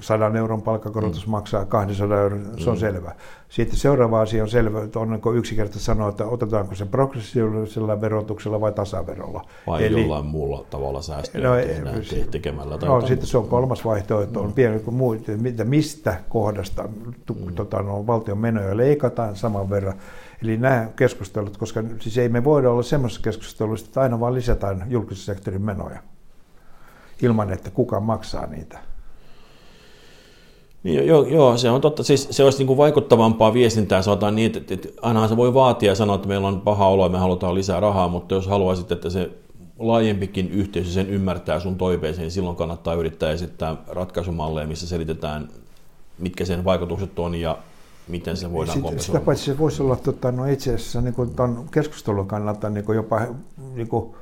100 0.00 0.38
euron 0.38 0.62
palkkakorotus 0.62 1.26
mm. 1.26 1.30
maksaa 1.30 1.64
200 1.64 2.20
euron, 2.20 2.46
se 2.58 2.70
on 2.70 2.76
mm. 2.76 2.80
selvä. 2.80 3.12
Sitten 3.48 3.78
seuraava 3.78 4.20
asia 4.20 4.42
on 4.42 4.48
selvä, 4.48 4.84
että 4.84 4.98
on 4.98 5.10
niin 5.10 5.36
yksinkertaisesti 5.36 5.86
sanoa, 5.86 6.08
että 6.08 6.26
otetaanko 6.26 6.74
se 6.74 6.86
progressiivisella 6.86 8.00
verotuksella 8.00 8.60
vai 8.60 8.72
tasaverolla. 8.72 9.44
Vai 9.66 9.86
Eli, 9.86 10.00
jollain 10.00 10.26
muulla 10.26 10.64
tavalla 10.70 11.02
säästöä 11.02 11.40
no, 11.40 11.56
tehdään, 11.56 12.02
tekemällä. 12.30 12.78
Tai 12.78 12.88
no, 12.88 13.06
sitten 13.06 13.26
se 13.26 13.38
on 13.38 13.48
kolmas 13.48 13.84
vaihtoehto, 13.84 14.40
on 14.40 14.46
mm. 14.46 14.52
pieni 14.52 14.78
kuin 14.78 14.94
muu, 14.94 15.12
että 15.12 15.64
mistä 15.64 16.20
kohdasta 16.28 16.82
mm. 16.82 17.54
tota, 17.54 17.82
no, 17.82 18.06
valtion 18.06 18.38
menoja 18.38 18.76
leikataan 18.76 19.36
saman 19.36 19.70
verran. 19.70 19.94
Eli 20.42 20.56
nämä 20.56 20.88
keskustelut, 20.96 21.56
koska 21.56 21.82
siis 22.00 22.18
ei 22.18 22.28
me 22.28 22.44
voida 22.44 22.70
olla 22.70 22.82
semmoisessa 22.82 23.22
keskustelussa, 23.22 23.86
että 23.86 24.00
aina 24.00 24.20
vaan 24.20 24.34
lisätään 24.34 24.84
julkisen 24.88 25.24
sektorin 25.24 25.62
menoja 25.62 25.98
ilman, 27.22 27.52
että 27.52 27.70
kuka 27.70 28.00
maksaa 28.00 28.46
niitä. 28.46 28.78
Niin, 30.82 31.06
joo, 31.06 31.26
joo, 31.26 31.56
se 31.56 31.70
on 31.70 31.80
totta. 31.80 32.02
Siis 32.02 32.28
se 32.30 32.44
olisi 32.44 32.58
niin 32.58 32.66
kuin 32.66 32.76
vaikuttavampaa 32.76 33.54
viestintää, 33.54 34.02
sanotaan 34.02 34.36
niin, 34.36 34.56
että, 34.56 34.74
että 34.74 34.88
ainahan 35.02 35.28
se 35.28 35.36
voi 35.36 35.54
vaatia 35.54 35.90
ja 35.90 35.94
sanoa, 35.94 36.16
että 36.16 36.28
meillä 36.28 36.48
on 36.48 36.60
paha 36.60 36.88
olo 36.88 37.06
ja 37.06 37.08
me 37.08 37.18
halutaan 37.18 37.54
lisää 37.54 37.80
rahaa, 37.80 38.08
mutta 38.08 38.34
jos 38.34 38.46
haluaisit, 38.46 38.92
että 38.92 39.10
se 39.10 39.30
laajempikin 39.78 40.50
yhteisö 40.50 40.90
sen 40.90 41.10
ymmärtää 41.10 41.60
sun 41.60 41.76
toiveeseen, 41.76 42.22
niin 42.22 42.30
silloin 42.30 42.56
kannattaa 42.56 42.94
yrittää 42.94 43.30
esittää 43.30 43.76
ratkaisumalleja, 43.86 44.66
missä 44.66 44.86
selitetään, 44.86 45.48
mitkä 46.18 46.44
sen 46.44 46.64
vaikutukset 46.64 47.18
on 47.18 47.34
ja 47.34 47.58
miten 48.08 48.36
se 48.36 48.52
voidaan 48.52 48.82
kompensoida. 48.82 49.18
Sitä 49.18 49.24
paitsi 49.24 49.44
se 49.44 49.58
voisi 49.58 49.82
olla 49.82 49.96
tota, 49.96 50.32
no 50.32 50.44
itse 50.46 50.74
asiassa 50.74 51.00
niin 51.00 51.14
kuin 51.14 51.30
keskustelun 51.70 52.26
kannalta 52.26 52.70
niin 52.70 52.84
kuin 52.84 52.96
jopa 52.96 53.20
niin 53.74 53.88
kuin, 53.88 54.14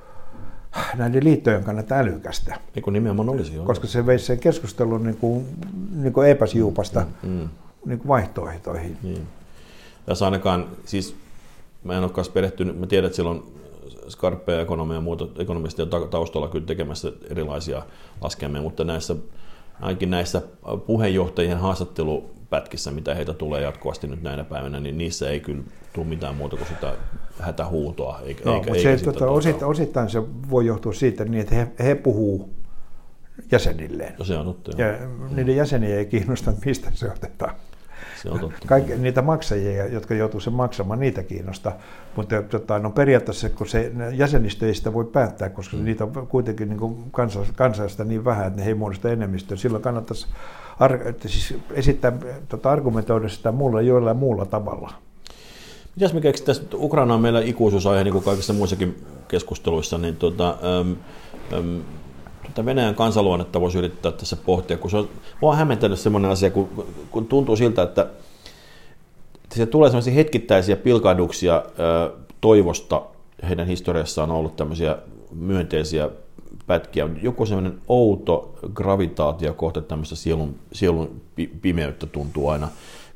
näiden 0.97 1.25
liittojen 1.25 1.65
kannalta 1.65 1.95
älykästä. 1.95 2.59
Niin 2.75 2.83
kuin 2.83 2.95
nimenomaan 2.95 3.29
olisi. 3.29 3.55
Jo. 3.55 3.63
Koska 3.63 3.87
se 3.87 4.07
veisi 4.07 4.25
sen 4.25 4.39
keskustelun 4.39 5.03
niin 5.03 5.17
kuin, 5.17 5.47
niin 5.95 6.13
kuin 6.13 6.29
epäsiupasta 6.29 7.07
mm, 7.23 7.31
mm. 7.31 7.49
Niin 7.87 7.99
kuin 7.99 8.09
vaihtoehtoihin. 8.09 8.99
Niin. 9.03 9.27
Tässä 10.07 10.25
ainakaan, 10.25 10.67
siis 10.85 11.17
mä 11.85 11.97
en 11.97 12.03
ole 12.03 12.11
kanssa 12.11 12.33
perehtynyt, 12.33 12.81
mä 12.81 12.87
tiedän, 12.87 13.07
että 13.07 13.17
siellä 13.17 13.31
on 13.31 13.45
skarppeja 14.09 14.61
ekonomia 14.61 14.95
ja 14.95 15.01
muuta 15.01 15.27
ekonomistia 15.39 15.87
taustalla 15.87 16.49
kyllä 16.49 16.67
tekemässä 16.67 17.13
erilaisia 17.31 17.83
laskelmia, 18.21 18.63
mutta 18.63 18.85
näissä, 18.85 19.17
ainakin 19.81 20.11
näissä 20.11 20.43
puheenjohtajien 20.87 21.59
haastattelupätkissä, 21.59 22.91
mitä 22.91 23.15
heitä 23.15 23.35
tulee 23.35 23.61
jatkuvasti 23.61 24.07
nyt 24.07 24.23
näinä 24.23 24.45
päivinä, 24.45 24.81
niin 24.81 24.99
niissä 24.99 25.31
ei 25.31 25.41
kyllä 25.41 25.63
tule 25.93 26.07
mitään 26.07 26.37
muuta 26.37 26.57
kuin 26.57 26.69
sitä 26.69 26.95
hätähuutoa. 27.41 28.21
Eikä, 28.25 28.45
no, 28.45 28.55
eikä, 28.55 28.67
mutta 28.67 28.89
eikä 28.89 28.99
se, 28.99 29.05
tota, 29.05 29.31
osittain, 29.31 29.71
osittain 29.71 30.11
se 30.11 30.23
voi 30.51 30.67
johtua 30.67 30.93
siitä, 30.93 31.25
niin, 31.25 31.41
että 31.41 31.55
he, 31.55 31.69
he 31.79 31.95
puhuu 31.95 32.51
jäsenilleen. 33.53 34.15
No 34.19 34.25
se 34.25 34.39
on 34.39 34.45
totta. 34.45 34.83
Ja 34.83 34.87
niiden 35.31 35.57
jäseniä 35.57 35.97
ei 35.97 36.07
kiinnosta, 36.07 36.53
mistä 36.65 36.91
se 36.95 37.11
otetaan. 37.11 37.55
Se 38.23 38.31
on 38.31 38.41
totta. 38.41 38.69
Kaikki, 38.69 38.95
niitä 38.95 39.23
maksajia, 39.23 39.87
jotka 39.87 40.15
joutuu 40.15 40.41
sen 40.41 40.53
maksamaan, 40.53 41.01
niitä 41.01 41.23
kiinnostaa. 41.23 41.73
Mutta 42.17 42.43
tota, 42.43 42.79
no 42.79 42.91
periaatteessa, 42.91 43.49
kun 43.49 43.69
se 43.69 43.93
jäsenistö 44.13 44.67
ei 44.67 44.75
sitä 44.75 44.93
voi 44.93 45.05
päättää, 45.05 45.49
koska 45.49 45.77
mm. 45.77 45.85
niitä 45.85 46.05
on 46.05 46.27
kuitenkin 46.27 46.69
niin 46.69 47.11
kansallista 47.57 48.05
niin 48.05 48.25
vähän, 48.25 48.47
että 48.47 48.61
ne 48.61 48.67
ei 48.67 48.75
muodosta 48.75 49.11
enemmistöä. 49.11 49.57
Silloin 49.57 49.83
kannattaisi 49.83 50.27
ar- 50.79 51.15
siis 51.27 51.55
esittää, 51.71 52.13
tota, 52.49 52.71
argumentoida 52.71 53.29
sitä 53.29 53.53
muulla 53.53 53.81
jollain 53.81 54.17
muulla 54.17 54.47
tavalla. 54.47 54.93
Mitäs 55.97 56.13
me 56.13 56.21
keksittäisiin, 56.21 56.69
Ukraina 56.75 57.15
on 57.15 57.21
meillä 57.21 57.41
ikuisuusaihe, 57.41 58.05
niin 58.05 58.13
kuin 58.13 58.25
kaikissa 58.25 58.53
muissakin 58.53 59.05
keskusteluissa, 59.29 59.99
niin 59.99 60.17
tuota, 60.17 60.59
äm, 60.81 60.97
äm, 61.59 61.83
tuota 62.43 62.65
Venäjän 62.65 62.95
kansaluonnetta 62.95 63.61
voisi 63.61 63.79
yrittää 63.79 64.13
tässä 64.13 64.37
pohtia, 64.37 64.77
kun 64.77 64.91
se 64.91 64.97
on, 64.97 65.09
on 65.43 65.57
hämmentänyt 65.57 65.99
sellainen 65.99 66.31
asia, 66.31 66.51
kun, 66.51 66.87
kun 67.11 67.27
tuntuu 67.27 67.57
siltä, 67.57 67.83
että 67.83 68.07
se 69.55 69.67
tulee 69.67 69.91
sellaisia 69.91 70.13
hetkittäisiä 70.13 70.77
pilkahduksia 70.77 71.57
ä, 71.57 71.63
toivosta, 72.41 73.03
heidän 73.49 73.67
historiassaan 73.67 74.31
on 74.31 74.37
ollut 74.37 74.57
tämmöisiä 74.57 74.99
myönteisiä 75.35 76.11
pätkiä, 76.67 77.09
joku 77.23 77.47
semmoinen 77.47 77.79
outo 77.89 78.55
gravitaatio 78.75 79.55
kohta 79.55 79.83
tämmöistä 79.83 80.17
sielun, 80.17 80.55
sielun 80.73 81.21
pimeyttä 81.63 82.07
tuntuu 82.07 82.49
aina 82.49 82.69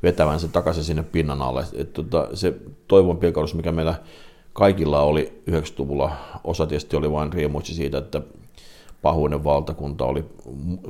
vetävän 0.03 0.39
se 0.39 0.47
takaisin 0.47 0.83
sinne 0.83 1.03
pinnan 1.03 1.41
alle. 1.41 1.65
Et 1.73 1.93
tota, 1.93 2.27
se 2.33 2.53
toivon 2.87 3.17
pilkahdus, 3.17 3.55
mikä 3.55 3.71
meillä 3.71 3.95
kaikilla 4.53 5.01
oli 5.01 5.41
90-luvulla, 5.51 6.11
osa 6.43 6.67
tietysti 6.67 6.95
oli 6.95 7.11
vain 7.11 7.33
riemuitsi 7.33 7.73
siitä, 7.73 7.97
että 7.97 8.21
pahuinen 9.01 9.43
valtakunta 9.43 10.05
oli 10.05 10.25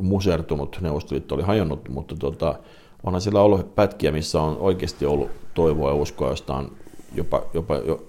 musertunut, 0.02 0.78
Neuvostoliitto 0.82 1.36
oli 1.36 1.44
hajonnut, 1.44 1.90
mutta 1.90 2.16
tota, 2.16 2.56
onhan 3.04 3.22
sillä 3.22 3.42
ollut 3.42 3.76
pätkiä, 3.76 4.12
missä 4.12 4.42
on 4.42 4.58
oikeasti 4.58 5.06
ollut 5.06 5.30
toivoa 5.54 5.90
ja 5.90 5.96
uskoa 5.96 6.30
jostain 6.30 6.72
jopa, 7.16 7.44
jopa 7.54 7.76
jo 7.76 8.08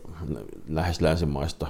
lähes 0.69 1.01
länsimaista 1.01 1.67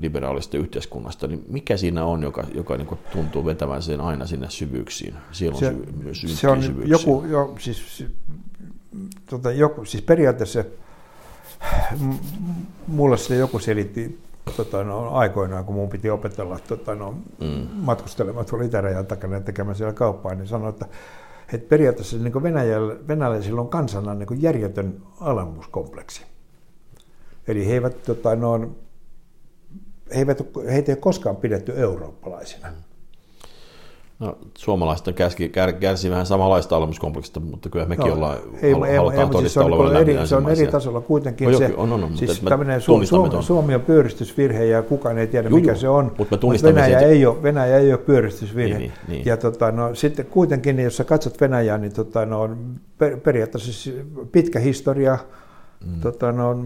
liberaalista 0.00 0.56
yhteiskunnasta, 0.56 1.26
niin 1.26 1.44
mikä 1.48 1.76
siinä 1.76 2.04
on, 2.04 2.22
joka, 2.22 2.44
joka 2.54 2.76
niin 2.76 2.98
tuntuu 3.12 3.44
vetävän 3.44 3.82
sen 3.82 4.00
aina 4.00 4.26
sinne 4.26 4.50
syvyyksiin? 4.50 5.14
Siellä 5.32 5.54
on 5.54 5.60
se, 5.60 5.76
myös 6.02 6.22
se 6.26 6.48
on 6.48 6.62
syvyyksiä. 6.62 6.92
joku, 6.94 7.24
jo, 7.24 7.54
siis, 7.58 8.06
tota, 9.26 9.52
joku, 9.52 9.84
siis 9.84 10.02
periaatteessa 10.02 10.64
mulle 12.86 13.16
se 13.16 13.36
joku 13.36 13.58
selitti 13.58 14.18
tota, 14.56 14.84
no, 14.84 15.10
aikoinaan, 15.10 15.64
kun 15.64 15.74
mun 15.74 15.88
piti 15.88 16.10
opetella 16.10 16.58
tota, 16.58 16.94
no, 16.94 17.14
mm. 17.40 17.66
matkustelemaan 17.74 18.46
tuolla 18.46 18.64
itärajan 18.64 19.06
takana 19.06 19.34
ja 19.34 19.40
tekemään 19.40 19.76
siellä 19.76 19.92
kauppaa, 19.92 20.34
niin 20.34 20.48
sanoi, 20.48 20.68
että, 20.68 20.86
että 21.52 21.68
periaatteessa 21.68 22.16
niin 22.16 22.42
Venäjällä, 22.42 22.96
venäläisillä 23.08 23.60
on 23.60 23.68
kansana 23.68 24.14
niin 24.14 24.42
järjetön 24.42 25.02
alamuuskompleksi. 25.20 26.31
Eli 27.48 27.66
he 27.66 27.72
eivät, 27.72 28.02
tota, 28.02 28.36
no, 28.36 28.58
he 30.14 30.18
eivät, 30.18 30.38
heitä 30.70 30.92
ei 30.92 30.94
ole 30.94 31.00
koskaan 31.00 31.36
pidetty 31.36 31.72
eurooppalaisina. 31.76 32.68
No, 34.22 34.38
suomalaiset 34.58 35.14
kärsi, 35.14 35.48
kär, 35.48 35.72
kärsii 35.72 36.10
vähän 36.10 36.26
samanlaista 36.26 36.76
olemuskompleksista, 36.76 37.40
mutta 37.40 37.68
kyllä 37.68 37.86
mekin 37.86 38.06
no, 38.06 38.14
ollaan, 38.14 38.38
ei, 38.62 38.72
hal, 38.72 38.82
ei, 38.82 38.96
halutaan 38.96 39.26
ei, 39.26 39.32
todistaa 39.32 39.64
siis 39.64 39.76
se, 39.76 39.82
on, 39.82 39.96
eri, 39.96 40.26
se 40.26 40.36
on 40.36 40.50
eri 40.50 40.66
tasolla 40.66 41.00
kuitenkin. 41.00 41.52
No, 41.52 41.58
se, 41.58 41.70
on, 41.76 41.92
on, 41.92 42.04
on, 42.04 42.16
siis 42.16 42.40
tämmöinen 42.40 42.80
Suomi, 42.80 43.06
Suomi, 43.06 43.42
Suomi 43.42 43.74
on 43.74 43.80
pyöristysvirhe 43.80 44.64
ja 44.64 44.82
kukaan 44.82 45.18
ei 45.18 45.26
tiedä, 45.26 45.48
Juju, 45.48 45.60
mikä 45.60 45.74
se 45.74 45.88
on. 45.88 46.12
Mutta 46.18 46.38
Venäjä, 46.62 47.00
sen... 47.00 47.08
ei 47.08 47.26
ole, 47.26 47.42
Venäjä 47.42 47.78
ei 47.78 47.92
ole 47.92 48.00
pyöristysvirhe. 48.00 48.78
Niin, 48.78 48.92
niin, 49.08 49.08
niin. 49.08 49.26
Ja 49.26 49.36
tota, 49.36 49.72
no, 49.72 49.94
sitten 49.94 50.26
kuitenkin, 50.26 50.78
jos 50.78 50.96
sä 50.96 51.04
katsot 51.04 51.40
Venäjää, 51.40 51.78
niin 51.78 51.92
tota, 51.92 52.26
no, 52.26 52.56
per, 52.98 53.16
periaatteessa 53.16 53.72
siis 53.72 53.96
pitkä 54.32 54.58
historia, 54.58 55.18
mm. 55.86 56.00
tota, 56.00 56.32
no, 56.32 56.64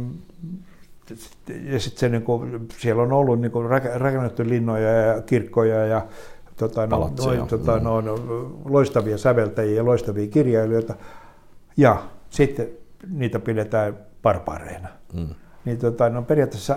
ja 1.64 1.80
sitten 1.80 2.00
se, 2.00 2.08
niin 2.08 2.22
kuin, 2.22 2.68
siellä 2.78 3.02
on 3.02 3.12
ollut 3.12 3.40
niin 3.40 3.50
kuin, 3.50 3.66
rakennettu 3.94 4.42
linnoja 4.46 4.90
ja 4.90 5.22
kirkkoja 5.22 5.86
ja 5.86 6.06
tota, 6.56 6.86
no, 6.86 7.10
noin, 7.18 7.46
tota, 7.46 7.76
mm. 7.78 7.84
no, 7.84 8.02
loistavia 8.64 9.18
säveltäjiä 9.18 9.76
ja 9.76 9.84
loistavia 9.84 10.26
kirjailijoita. 10.26 10.94
Ja 11.76 12.02
sitten 12.30 12.68
niitä 13.10 13.38
pidetään 13.38 13.98
barbareina. 14.22 14.88
Mm. 15.12 15.28
Niin, 15.64 15.78
tota, 15.78 16.08
no, 16.08 16.22
periaatteessa 16.22 16.76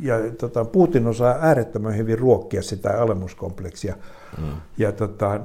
ja, 0.00 0.16
tota, 0.38 0.64
Putin 0.64 1.06
osaa 1.06 1.38
äärettömän 1.40 1.96
hyvin 1.96 2.18
ruokkia 2.18 2.62
sitä 2.62 3.02
alemuskompleksia. 3.02 3.94
Mm. 4.38 4.44
Ja, 4.78 4.92
tota, 4.92 5.40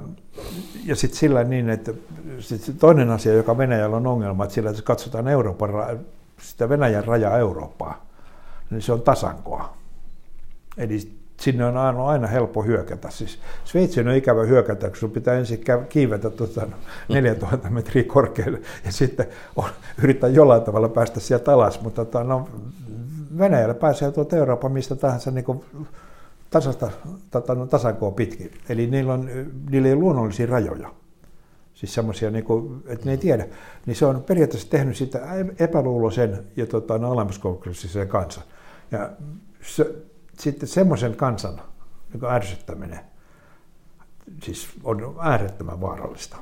ja 0.86 0.96
sitten 0.96 1.18
sillä 1.18 1.44
niin, 1.44 1.70
että 1.70 1.92
sit 2.38 2.74
toinen 2.78 3.10
asia, 3.10 3.34
joka 3.34 3.58
Venäjällä 3.58 3.96
on 3.96 4.06
ongelma, 4.06 4.44
että 4.44 4.54
sillä 4.54 4.70
että 4.70 4.82
katsotaan 4.82 5.28
Euroopan, 5.28 5.70
sitä 6.40 6.68
Venäjän 6.68 7.04
rajaa 7.04 7.38
Eurooppaa, 7.38 8.06
niin 8.70 8.82
se 8.82 8.92
on 8.92 9.02
tasankoa. 9.02 9.76
Eli 10.76 11.20
sinne 11.40 11.64
on 11.64 11.76
aina, 11.76 12.06
aina 12.06 12.26
helppo 12.26 12.62
hyökätä. 12.62 13.10
Siis 13.10 13.38
Sveitsin 13.64 14.08
on 14.08 14.14
ikävä 14.14 14.42
hyökätä, 14.42 14.88
kun 14.88 14.96
sun 14.96 15.10
pitää 15.10 15.34
ensin 15.34 15.64
kiivetä 15.88 16.30
tuota 16.30 16.66
4000 17.08 17.70
metriä 17.70 18.04
korkealle 18.04 18.60
ja 18.84 18.92
sitten 18.92 19.26
on, 19.56 19.68
yrittää 20.02 20.30
jollain 20.30 20.62
tavalla 20.62 20.88
päästä 20.88 21.20
sieltä 21.20 21.52
alas. 21.52 21.80
Mutta 21.80 22.04
tota, 22.04 22.24
no, 22.24 22.48
Venäjällä 23.38 23.74
pääsee 23.74 24.12
tuolta 24.12 24.36
Euroopan 24.36 24.72
mistä 24.72 24.96
tahansa 24.96 25.30
niin 25.30 25.64
tasasta, 26.50 26.90
tota, 27.30 27.54
no, 27.54 27.66
tasankoa 27.66 28.10
pitkin. 28.10 28.50
Eli 28.68 28.86
niillä, 28.86 29.12
on, 29.12 29.30
niillä 29.70 29.88
ei 29.88 29.94
ole 29.94 30.00
luonnollisia 30.00 30.46
rajoja. 30.46 30.94
Siis 31.74 31.94
semmoisia, 31.94 32.30
niin 32.30 32.44
että 32.86 33.06
ne 33.06 33.10
ei 33.10 33.18
tiedä. 33.18 33.46
Niin 33.86 33.96
se 33.96 34.06
on 34.06 34.22
periaatteessa 34.22 34.70
tehnyt 34.70 34.96
sitä 34.96 35.20
epäluuloisen 35.58 36.44
ja 36.56 36.66
tota, 36.66 36.98
no, 36.98 37.10
kansan. 38.08 38.44
Ja 38.90 39.10
se, 39.62 39.94
sitten 40.38 40.68
semmoisen 40.68 41.16
kansan 41.16 41.60
niin 42.12 42.32
ärsyttäminen 42.32 43.00
siis 44.42 44.68
on 44.84 45.16
äärettömän 45.20 45.80
vaarallista. 45.80 46.36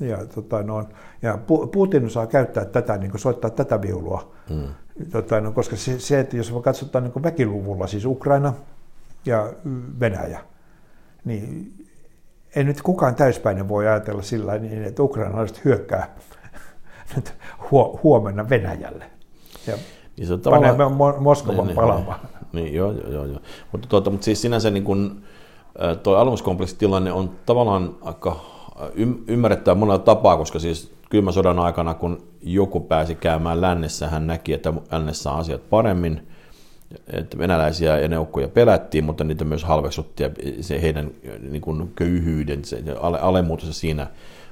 Ja, 0.00 0.26
tota, 0.26 0.62
no, 0.62 0.88
ja 1.22 1.38
Putin 1.72 2.06
osaa 2.06 2.26
käyttää 2.26 2.64
tätä, 2.64 2.96
niin 2.98 3.10
kuin 3.10 3.20
soittaa 3.20 3.50
tätä 3.50 3.82
viulua, 3.82 4.32
mm. 4.50 4.68
tota, 5.12 5.40
no, 5.40 5.52
koska 5.52 5.76
se, 5.76 6.00
se, 6.00 6.20
että 6.20 6.36
jos 6.36 6.54
katsotaan 6.64 7.04
niin 7.04 7.22
väkiluvulla, 7.22 7.86
siis 7.86 8.04
Ukraina 8.04 8.52
ja 9.26 9.52
Venäjä, 10.00 10.40
niin 11.24 11.74
ei 12.56 12.64
nyt 12.64 12.82
kukaan 12.82 13.14
täyspäinen 13.14 13.68
voi 13.68 13.88
ajatella 13.88 14.22
sillä 14.22 14.58
niin, 14.58 14.84
että 14.84 15.02
ukrainalaiset 15.02 15.64
hyökkää 15.64 16.14
nyt 17.16 17.34
huomenna 18.02 18.48
Venäjälle. 18.48 19.10
Ja 19.66 19.74
niin 20.20 20.26
se 20.26 20.32
on 20.34 20.40
tavallaan... 20.40 20.92
Moskovan 21.22 21.56
niin, 21.56 21.66
niin, 21.66 21.76
palaamaan. 21.76 22.20
Niin, 22.52 22.64
niin, 22.64 22.74
joo, 22.74 22.92
joo, 22.92 23.24
joo. 23.24 23.40
Mutta, 23.72 23.88
tuota, 23.88 24.10
mutta 24.10 24.24
siis 24.24 24.42
sinänsä 24.42 24.70
niin 24.70 24.84
kun, 24.84 25.22
tuo 26.02 26.16
alumiskompleksitilanne 26.16 27.12
on 27.12 27.30
tavallaan 27.46 27.94
aika 28.02 28.36
ymmärrettävä 29.26 29.74
monella 29.74 29.98
tapaa, 29.98 30.36
koska 30.36 30.58
siis 30.58 30.92
kylmän 31.10 31.32
sodan 31.32 31.58
aikana, 31.58 31.94
kun 31.94 32.22
joku 32.42 32.80
pääsi 32.80 33.14
käymään 33.14 33.60
lännessä, 33.60 34.08
hän 34.08 34.26
näki, 34.26 34.52
että 34.52 34.72
lännessä 34.92 35.30
on 35.30 35.38
asiat 35.38 35.70
paremmin, 35.70 36.28
että 37.12 37.38
venäläisiä 37.38 37.98
ja 37.98 38.08
neukkoja 38.08 38.48
pelättiin, 38.48 39.04
mutta 39.04 39.24
niitä 39.24 39.44
myös 39.44 39.64
halveksuttiin 39.64 40.30
ja 40.46 40.62
se 40.62 40.82
heidän 40.82 41.10
niin 41.50 41.62
kuin 41.62 41.92
köyhyyden, 41.94 42.64
se 42.64 42.82
alemuutos 43.00 43.80
siinä 43.80 44.06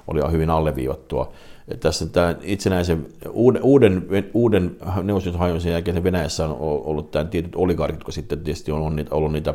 oli 0.08 0.32
hyvin 0.32 0.50
alleviivattua. 0.50 1.32
Tässä 1.80 2.06
tämä 2.06 2.34
itsenäisen 2.42 3.06
uuden, 3.30 3.62
uuden, 3.62 4.06
uuden 4.34 4.76
neuvostoliiton 5.02 5.72
jälkeen 5.72 6.04
Venäjässä 6.04 6.44
on 6.44 6.56
ollut 6.60 7.10
tämä 7.10 7.24
tietyt 7.24 7.56
oligarkit, 7.56 8.00
jotka 8.00 8.12
sitten 8.12 8.40
tietysti 8.40 8.72
on 8.72 8.78
ollut 8.78 8.94
niitä, 8.94 9.14
ollut 9.14 9.32
niitä 9.32 9.54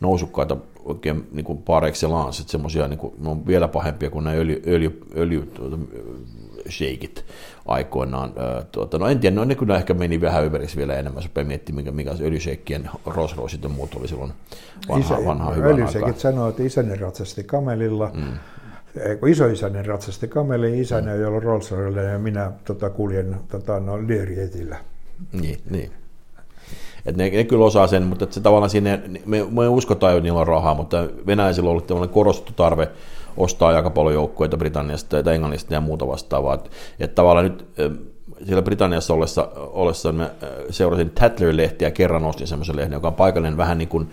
nousukkaita 0.00 0.56
oikein 0.84 1.28
niin 1.32 1.44
kuin 1.44 1.58
par 1.58 1.84
excellence, 1.84 2.40
että 2.40 2.52
semmoisia 2.52 2.88
niin 2.88 2.98
kuin, 2.98 3.14
on 3.26 3.46
vielä 3.46 3.68
pahempia 3.68 4.10
kuin 4.10 4.24
nämä 4.24 4.36
öljy, 4.36 4.62
öljy, 4.66 5.00
öljy 5.16 5.46
tuota, 5.54 5.78
sheikit 6.70 7.24
aikoinaan. 7.66 8.32
Tuota, 8.72 8.98
no 8.98 9.08
en 9.08 9.18
tiedä, 9.18 9.36
no 9.36 9.44
ne 9.44 9.54
kyllä 9.54 9.76
ehkä 9.76 9.94
meni 9.94 10.20
vähän 10.20 10.44
ympäriksi 10.44 10.76
vielä 10.76 10.94
enemmän, 10.94 11.22
jos 11.22 11.46
miettii, 11.46 11.74
minkä, 11.74 11.92
mikä 11.92 12.14
öljysheikkien 12.20 12.90
Royce 13.06 13.58
ja 13.62 13.68
muut 13.68 13.94
oli 13.94 14.08
silloin 14.08 14.32
vanha, 14.88 15.14
Isä, 15.14 15.24
vanha 15.26 15.52
hyvä 15.52 15.66
Öljyseikit 15.66 16.18
sanoo, 16.18 16.48
että 16.48 16.62
isäni 16.62 16.96
ratsasti 16.96 17.44
kamelilla, 17.44 18.10
mm. 18.14 18.32
Kun 19.20 19.28
isoisäni 19.28 19.82
ratsasti 19.82 20.28
kameli, 20.28 20.80
isäni 20.80 21.12
mm. 21.12 21.20
jolla 21.20 21.40
Rolls 21.40 21.70
Royce 21.70 22.02
ja 22.02 22.18
minä 22.18 22.52
tota, 22.64 22.90
kuljen 22.90 23.36
tota, 23.48 23.80
no, 23.80 24.06
Lierietillä. 24.06 24.76
Niin, 25.32 25.58
niin. 25.70 25.90
Et 27.06 27.16
ne, 27.16 27.30
ne, 27.30 27.44
kyllä 27.44 27.64
osaa 27.64 27.86
sen, 27.86 28.02
mutta 28.02 28.26
se 28.30 28.40
tavallaan 28.40 28.70
sinne, 28.70 29.00
me, 29.26 29.46
me 29.50 29.68
uskotaan 29.68 30.12
jo, 30.12 30.16
että 30.16 30.24
niillä 30.24 30.40
on 30.40 30.46
rahaa, 30.46 30.74
mutta 30.74 31.08
venäläisillä 31.26 31.66
on 31.66 31.70
ollut 31.70 31.86
tämmöinen 31.86 32.14
korostettu 32.14 32.52
tarve 32.52 32.88
ostaa 33.36 33.76
aika 33.76 33.90
paljon 33.90 34.14
joukkueita 34.14 34.56
Britanniasta 34.56 35.16
ja 35.16 35.32
Englannista 35.32 35.74
ja 35.74 35.80
muuta 35.80 36.06
vastaavaa. 36.06 36.54
Että 36.54 36.70
et 37.00 37.14
tavallaan 37.14 37.44
nyt 37.44 37.66
siellä 38.44 38.62
Britanniassa 38.62 39.14
ollessa, 39.14 39.48
ollessa 39.56 40.12
mä 40.12 40.30
seurasin 40.70 41.10
Tatler-lehtiä 41.10 41.90
kerran 41.90 42.24
ostin 42.24 42.46
semmoisen 42.46 42.76
lehden, 42.76 42.92
joka 42.92 43.08
on 43.08 43.14
paikallinen 43.14 43.56
vähän 43.56 43.78
niin 43.78 43.88
kuin 43.88 44.10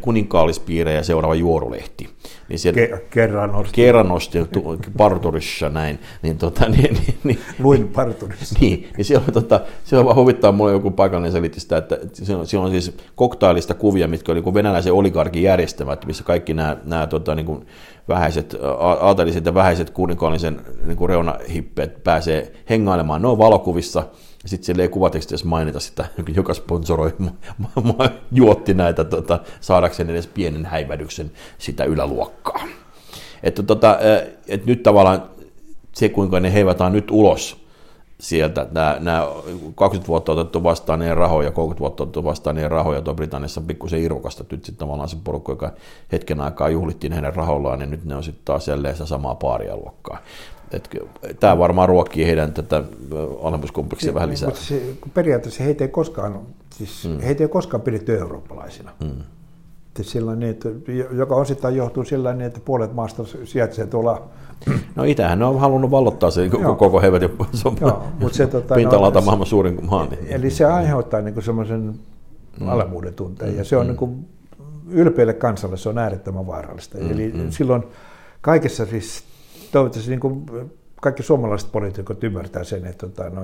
kuninkaallispiirejä 0.00 1.02
seuraava 1.02 1.34
juorulehti. 1.34 2.08
Niin 2.48 2.58
siellä, 2.58 2.80
Ke, 2.80 3.06
kerran 3.10 3.54
ostin. 3.54 3.74
Kerran 3.74 4.12
ostin 4.12 4.48
parturissa 4.96 5.68
näin. 5.68 5.98
Niin, 6.22 6.38
tota, 6.38 6.68
niin, 6.68 6.94
niin, 6.94 7.18
niin, 7.24 7.38
Luin 7.58 7.88
parturissa. 7.88 8.58
Niin, 8.60 8.88
niin 8.96 9.04
siellä, 9.04 9.32
tota, 9.32 9.60
siellä 9.84 10.04
vaan 10.04 10.16
huvittaa 10.16 10.52
mulle 10.52 10.72
joku 10.72 10.90
paikallinen 10.90 11.32
selitti 11.32 11.60
sitä, 11.60 11.76
että 11.76 11.98
siellä 12.12 12.64
on, 12.64 12.70
siis 12.70 12.96
koktailista 13.14 13.74
kuvia, 13.74 14.08
mitkä 14.08 14.32
on 14.32 14.36
niin 14.36 14.54
venäläisen 14.54 14.92
oligarkin 14.92 15.42
järjestämät, 15.42 16.06
missä 16.06 16.24
kaikki 16.24 16.54
nämä, 16.54 16.76
nämä 16.84 17.06
tota, 17.06 17.34
niin 17.34 17.46
kuin 17.46 17.66
vähäiset, 18.08 18.56
aateliset 19.00 19.46
ja 19.46 19.54
vähäiset 19.54 19.90
kuninkaallisen 19.90 20.60
niin 20.84 21.08
reunahippeet 21.08 22.04
pääsee 22.04 22.52
hengailemaan. 22.70 23.22
Ne 23.22 23.28
on 23.28 23.38
valokuvissa, 23.38 24.02
ja 24.46 24.50
sitten 24.50 24.66
siellä 24.66 24.82
ei 24.82 24.88
kuvatekstissä 24.88 25.46
mainita 25.46 25.80
sitä, 25.80 26.06
joka 26.34 26.54
sponsoroi, 26.54 27.14
juotti 28.32 28.74
näitä 28.74 29.04
tota, 29.04 29.40
saadakseen 29.60 30.10
edes 30.10 30.26
pienen 30.26 30.64
häivädyksen 30.64 31.32
sitä 31.58 31.84
yläluokkaa. 31.84 32.62
Että 33.42 33.62
tota, 33.62 33.98
et 34.48 34.66
nyt 34.66 34.82
tavallaan 34.82 35.22
se, 35.92 36.08
kuinka 36.08 36.40
ne 36.40 36.52
heivataan 36.52 36.92
nyt 36.92 37.10
ulos 37.10 37.66
sieltä, 38.20 38.66
nämä, 38.72 38.96
nämä 39.00 39.26
20 39.74 40.08
vuotta 40.08 40.32
otettu 40.32 40.62
vastaan 40.62 40.98
niiden 40.98 41.16
rahoja, 41.16 41.50
30 41.50 41.80
vuotta 41.80 42.02
otettu 42.02 42.24
vastaan 42.24 42.56
niiden 42.56 42.70
rahoja, 42.70 43.02
tuo 43.02 43.14
Britanniassa 43.14 43.60
on 43.60 43.66
pikkusen 43.66 44.00
irvokasta, 44.00 44.44
nyt 44.50 44.64
sitten 44.64 44.86
tavallaan 44.86 45.08
se 45.08 45.16
porukka, 45.24 45.52
joka 45.52 45.72
hetken 46.12 46.40
aikaa 46.40 46.68
juhlittiin 46.68 47.12
heidän 47.12 47.34
rahoillaan, 47.34 47.78
niin 47.78 47.90
nyt 47.90 48.04
ne 48.04 48.16
on 48.16 48.24
sitten 48.24 48.44
taas 48.44 48.68
jälleen 48.68 48.94
sitä 48.94 49.06
samaa 49.06 49.34
paaria 49.34 49.76
luokkaa. 49.76 50.18
Tämä 51.40 51.58
varmaan 51.58 51.88
ruokkii 51.88 52.26
heidän 52.26 52.52
tätä 52.52 52.82
alemmuuskompleksia 53.42 54.14
vähän 54.14 54.30
lisää. 54.30 54.48
Mutta 54.48 54.62
se, 54.62 54.82
periaatteessa 55.14 55.64
heitä 55.64 55.84
ei 55.84 55.88
koskaan, 55.88 56.40
siis 56.70 57.08
mm. 57.08 57.20
heitä 57.20 57.44
ei 57.44 57.48
koskaan 57.48 57.80
pidetty 57.80 58.18
eurooppalaisina. 58.18 58.90
Mm. 59.00 59.10
Niin, 60.36 60.50
että, 60.50 60.68
joka 61.12 61.34
osittain 61.36 61.76
johtuu 61.76 62.04
sillä 62.04 62.32
niin, 62.32 62.46
että 62.46 62.60
puolet 62.64 62.94
maasta 62.94 63.24
sijaitsee 63.44 63.86
tuolla... 63.86 64.28
No 64.96 65.04
Itähän 65.04 65.42
on 65.42 65.60
halunnut 65.60 65.90
vallottaa 65.90 66.30
se 66.30 66.48
koko, 66.48 66.74
koko 66.74 67.00
hevet 67.00 67.22
ja 67.22 67.28
mutta 68.20 68.36
se, 68.36 68.46
tota, 68.46 68.74
pinta-alalta 68.80 69.20
no, 69.20 69.24
maailman 69.24 69.46
suurin 69.46 69.78
maa. 69.82 70.06
Niin. 70.06 70.26
Eli 70.28 70.50
se 70.50 70.64
aiheuttaa 70.64 71.20
niin 71.20 71.42
semmoisen 71.42 71.94
mm. 72.60 72.68
alemmuuden 72.68 73.14
tunteen 73.14 73.52
mm. 73.52 73.58
ja 73.58 73.64
se 73.64 73.76
on 73.76 73.86
mm. 73.86 73.88
niin 73.88 73.96
kuin, 73.96 74.28
ylpeille 74.88 75.32
kansalle 75.32 75.76
se 75.76 75.88
on 75.88 75.98
äärettömän 75.98 76.46
vaarallista. 76.46 76.98
Mm. 76.98 77.10
Eli 77.10 77.32
mm. 77.32 77.50
silloin 77.50 77.82
kaikessa 78.40 78.86
siis 78.86 79.24
toivottavasti 79.72 80.10
niin 80.10 80.20
kuin 80.20 80.46
kaikki 81.00 81.22
suomalaiset 81.22 81.72
poliitikot 81.72 82.24
ymmärtää 82.24 82.64
sen, 82.64 82.86
että 82.86 83.08
tota, 83.08 83.30
no, 83.30 83.42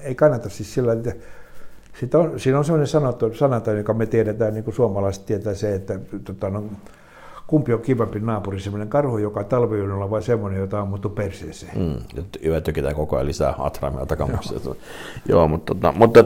ei 0.00 0.14
kannata 0.14 0.48
siis 0.48 0.74
sillä 0.74 0.92
että 2.02 2.18
on, 2.18 2.40
siinä 2.40 2.58
on 2.58 2.64
sellainen 2.64 2.86
sanottu, 2.86 3.34
sanata, 3.34 3.72
joka 3.72 3.94
me 3.94 4.06
tiedetään, 4.06 4.54
niin 4.54 4.64
kuin 4.64 4.74
suomalaiset 4.74 5.26
tietää 5.26 5.54
se, 5.54 5.74
että 5.74 5.98
tota, 6.24 6.50
no, 6.50 6.64
kumpi 7.46 7.72
on 7.72 7.80
kivempi 7.80 8.20
naapuri, 8.20 8.60
semmoinen 8.60 8.88
karhu, 8.88 9.18
joka 9.18 9.44
talviyöllä 9.44 10.10
vai 10.10 10.22
semmoinen, 10.22 10.60
jota 10.60 10.76
on 10.76 10.82
ammuttu 10.82 11.08
perseeseen. 11.08 11.78
Mm, 11.78 12.24
yö 12.44 12.60
tökitään 12.60 12.94
koko 12.94 13.16
ajan 13.16 13.26
lisää 13.26 13.54
atraimia 13.58 14.06
takamuksia. 14.06 14.58
Joo. 14.64 14.76
Joo, 15.28 15.48
mutta, 15.48 15.74
tota, 15.74 15.92
mutta 15.92 16.24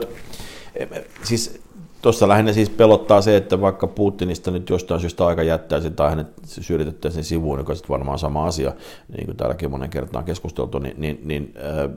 siis 1.23 1.61
Tuossa 2.03 2.29
lähinnä 2.29 2.53
siis 2.53 2.71
pelottaa 2.71 3.21
se, 3.21 3.37
että 3.37 3.61
vaikka 3.61 3.87
Putinista 3.87 4.51
nyt 4.51 4.71
jostain 4.71 5.01
syystä 5.01 5.27
aika 5.27 5.43
jättäisi 5.43 5.91
tai 5.91 6.11
hänet 6.11 6.27
syrjitettäisiin 6.45 7.25
sivuun, 7.25 7.59
joka 7.59 7.75
sitten 7.75 7.89
varmaan 7.89 8.19
sama 8.19 8.47
asia, 8.47 8.73
niin 9.17 9.27
kuin 9.27 9.37
täälläkin 9.37 9.71
monen 9.71 9.91
kertaan 9.91 10.25
keskusteltu, 10.25 10.79
niin, 10.79 10.95
niin, 10.99 11.21
niin 11.25 11.55
äh, 11.57 11.91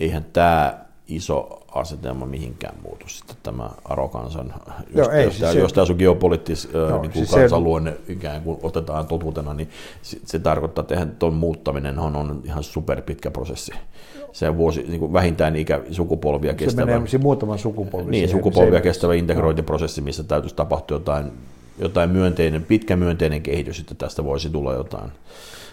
eihän 0.00 0.26
tämä 0.32 0.86
iso 1.08 1.62
asetelma 1.74 2.26
mihinkään 2.26 2.74
muutu 2.82 3.08
sitten 3.08 3.36
tämä 3.42 3.70
arokansan, 3.84 4.54
jos, 4.66 4.86
Joo, 4.94 5.10
ei, 5.10 5.24
jos, 5.24 5.38
siis 5.38 5.54
jos 5.54 5.72
tämä 5.72 5.84
sun 5.84 5.96
geopoliittis 5.96 6.68
no, 6.72 7.02
niin 7.02 7.12
siis 7.12 7.30
kansanluonne 7.30 7.96
se... 8.06 8.12
ikään 8.12 8.42
kuin 8.42 8.58
otetaan 8.62 9.06
totuutena, 9.06 9.54
niin 9.54 9.70
se, 10.02 10.18
se 10.24 10.38
tarkoittaa, 10.38 10.82
että 10.82 11.06
tuon 11.06 11.34
muuttaminen 11.34 11.98
on, 11.98 12.16
on 12.16 12.42
ihan 12.44 12.62
superpitkä 12.62 13.30
prosessi 13.30 13.72
se 14.36 14.56
vuosi 14.56 14.84
niin 14.88 15.00
kuin 15.00 15.12
vähintään 15.12 15.56
ikä, 15.56 15.80
sukupolvia 15.90 16.52
se 16.52 16.56
kestävä. 16.56 16.86
Se 16.86 16.98
menee 16.98 17.22
muutaman 17.22 17.58
sukupolvi. 17.58 18.10
Niin, 18.10 18.28
sukupolvia 18.28 18.80
kestävä 18.80 19.14
integrointiprosessi, 19.14 20.00
missä 20.00 20.24
täytyisi 20.24 20.56
tapahtua 20.56 20.94
jotain, 20.94 21.32
jotain 21.78 22.10
myönteinen, 22.10 22.64
pitkä 22.64 22.96
myönteinen 22.96 23.42
kehitys, 23.42 23.80
että 23.80 23.94
tästä 23.94 24.24
voisi 24.24 24.50
tulla 24.50 24.72
jotain. 24.74 25.10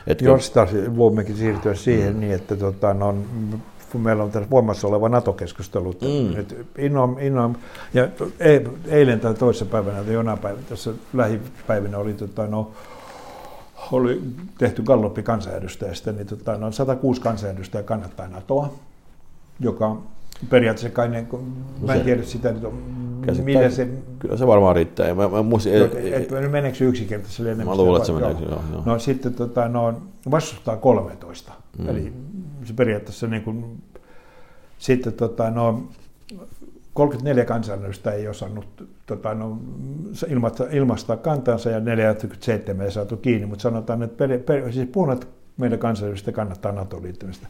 Etkö... 0.08 0.26
Jos 0.26 0.49
taas 0.49 0.69
voimmekin 0.97 1.36
siirtyä 1.36 1.76
siihen 1.76 2.13
mm. 2.13 2.19
niin, 2.19 2.34
että 2.34 2.56
tota, 2.56 2.93
no, 2.93 3.15
kun 3.91 4.02
meillä 4.02 4.23
on 4.23 4.32
tässä 4.32 4.49
voimassa 4.49 4.88
oleva 4.88 5.10
NATO-keskustelu, 5.10 5.93
mm. 6.02 6.36
nyt 6.36 6.65
innoam, 6.78 7.56
ja 7.93 8.08
e, 8.39 8.60
eilen 8.88 9.19
tai 9.19 9.34
toisessa 9.34 9.65
päivänä 9.65 10.04
tai 10.04 10.13
jonain 10.13 10.39
päivänä, 10.39 10.63
tässä 10.69 10.91
lähipäivinä 11.13 11.97
oli 11.97 12.13
tota, 12.13 12.47
no, 12.47 12.71
oli 13.91 14.22
tehty 14.58 14.82
Galluppi 14.82 15.24
kansanedustajista, 15.24 16.12
niin 16.12 16.28
tota, 16.28 16.58
noin 16.58 16.74
106 16.74 17.22
kansanedustajaa 17.22 17.84
kannattaa 17.84 18.28
NATOa, 18.28 18.74
joka 19.60 19.98
periaatteessa 20.50 20.96
kai 20.96 21.10
ne, 21.10 21.28
mä 21.82 21.93
en 21.93 22.02
tiedä 22.02 22.24
sitä, 22.24 22.50
että 22.50 22.67
millä 23.43 23.69
se... 23.69 23.89
Kyllä 24.19 24.38
se 24.38 24.48
varmaan 24.48 24.76
riittää. 24.76 25.15
Mä, 25.15 25.28
mä 25.28 25.43
muistin, 25.43 25.80
no, 25.80 25.86
et, 25.86 25.93
et, 26.34 26.52
meneekö 26.52 26.78
se 26.78 26.86
yksinkertaisesti 26.86 27.43
enemmän? 27.43 27.67
Mä 27.67 27.76
luulen, 27.76 28.02
että 28.02 28.08
se 28.08 28.13
menee. 28.13 28.32
Joo. 28.32 28.62
Joo. 28.72 28.84
No 28.86 29.00
sitten 29.00 29.34
tota, 29.34 29.67
no, 29.67 30.02
vastustaa 30.32 30.78
13. 30.78 31.52
Mm. 31.78 31.89
Eli 31.89 32.13
se 32.63 32.74
periaatteessa 32.74 33.28
niin 33.28 33.43
kuin, 33.43 33.84
sitten 34.78 35.13
tota, 35.13 35.50
no, 35.50 35.84
34 36.93 37.45
kansanedustajaa 37.45 38.17
ei 38.17 38.27
osannut 38.27 38.88
tota, 39.06 39.34
no, 39.34 39.58
ilmaista, 40.29 40.65
ilmaistaa 40.71 41.17
kantansa 41.17 41.69
ja 41.69 41.79
47 41.79 42.86
ei 42.86 42.91
saatu 42.91 43.17
kiinni, 43.17 43.45
mutta 43.45 43.62
sanotaan, 43.62 44.03
että 44.03 44.17
per, 44.17 44.39
per, 44.39 44.73
siis 44.73 44.89
puolet 44.91 45.27
meidän 45.58 45.79
kansanedustajista 45.79 46.32
kannattaa 46.32 46.71
NATO-liittymistä. 46.71 47.47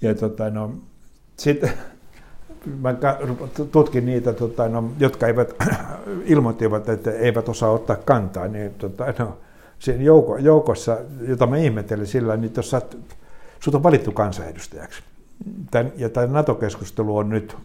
Ja 0.00 0.14
tota, 0.14 0.50
no, 0.50 0.74
sitten 1.36 1.70
mä 2.82 2.94
tutkin 3.72 4.06
niitä, 4.06 4.32
tota, 4.32 4.68
no, 4.68 4.92
jotka 4.98 5.26
eivät, 5.26 5.54
ilmoittivat, 6.24 6.88
että 6.88 7.10
eivät 7.10 7.48
osaa 7.48 7.70
ottaa 7.70 7.96
kantaa, 7.96 8.48
niin 8.48 8.74
tota, 8.74 9.04
no, 9.18 9.38
siinä 9.78 10.02
jouko, 10.02 10.36
joukossa, 10.36 10.98
jota 11.28 11.46
mä 11.46 11.56
ihmettelin 11.56 12.06
sillä, 12.06 12.36
niin 12.36 12.52
jos 12.56 12.76
sut 13.60 13.74
on 13.74 13.82
valittu 13.82 14.12
kansanedustajaksi, 14.12 15.02
Tän, 15.70 15.92
ja 15.96 16.08
tämä 16.08 16.26
NATO-keskustelu 16.26 17.16
on 17.16 17.28
nyt 17.28 17.56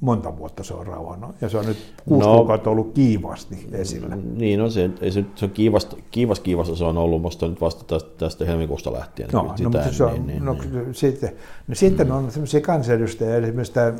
monta 0.00 0.36
vuotta 0.36 0.64
se 0.64 0.74
on 0.74 0.86
rauhannut. 0.86 1.30
Ja 1.40 1.48
se 1.48 1.58
on 1.58 1.66
nyt 1.66 1.94
kuusi 2.08 2.28
no, 2.28 2.36
kuukautta 2.36 2.70
ollut 2.70 2.92
kiivasti 2.94 3.68
esillä. 3.72 4.16
Niin, 4.16 4.58
no 4.58 4.70
se, 4.70 4.90
ei 5.00 5.12
se, 5.12 5.24
se 5.34 5.44
on 5.44 5.50
kiivasta, 5.50 5.96
kiivas 6.10 6.40
kiivasta 6.40 6.76
se 6.76 6.84
on 6.84 6.98
ollut 6.98 7.22
musta 7.22 7.48
nyt 7.48 7.60
vasta 7.60 7.84
tästä, 7.84 8.10
tästä 8.18 8.44
helmikuusta 8.44 8.92
lähtien. 8.92 9.28
No, 9.32 9.42
no, 9.42 9.54
mutta 9.70 9.92
se 9.92 10.04
on, 10.04 10.12
niin, 10.12 10.26
niin, 10.26 10.44
no, 10.44 10.52
niin. 10.52 10.94
Sitten, 10.94 11.32
no, 11.68 11.74
sitten 11.74 12.12
on 12.12 12.30
sellaisia 12.32 12.60
kansanedustajia, 12.60 13.36
esimerkiksi 13.36 13.72
tämä, 13.72 13.92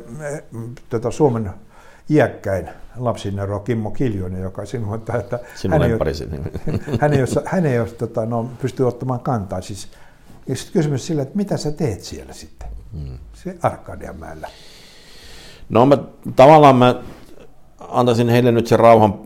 tota, 0.89 1.11
Suomen 1.11 1.49
iäkkäin 2.09 2.69
lapsinero 2.97 3.59
Kimmo 3.59 3.91
Kiljonen, 3.91 4.41
joka 4.41 4.65
sinun 4.65 4.95
että 5.19 5.39
Sinun 5.55 5.81
hän, 5.81 5.91
ei, 5.91 5.97
hän 7.01 7.13
ei, 7.13 7.19
jos, 7.19 7.39
hän 7.45 7.65
ei 7.65 7.75
jos, 7.75 7.93
tota, 7.93 8.25
no, 8.25 8.49
pysty 8.61 8.83
ottamaan 8.83 9.19
kantaa. 9.19 9.61
Siis, 9.61 9.87
ja 10.47 10.55
sitten 10.55 10.73
kysymys 10.73 11.07
sillä, 11.07 11.21
että 11.21 11.37
mitä 11.37 11.57
sä 11.57 11.71
teet 11.71 12.03
siellä 12.03 12.33
sitten, 12.33 12.69
hmm. 12.93 13.17
se 13.33 13.57
Arkadianmäellä. 13.61 14.47
No 15.69 15.85
mä, 15.85 15.97
tavallaan 16.35 16.75
mä 16.75 16.95
antaisin 17.79 18.29
heille 18.29 18.51
nyt 18.51 18.67
sen 18.67 18.79
rauhan 18.79 19.19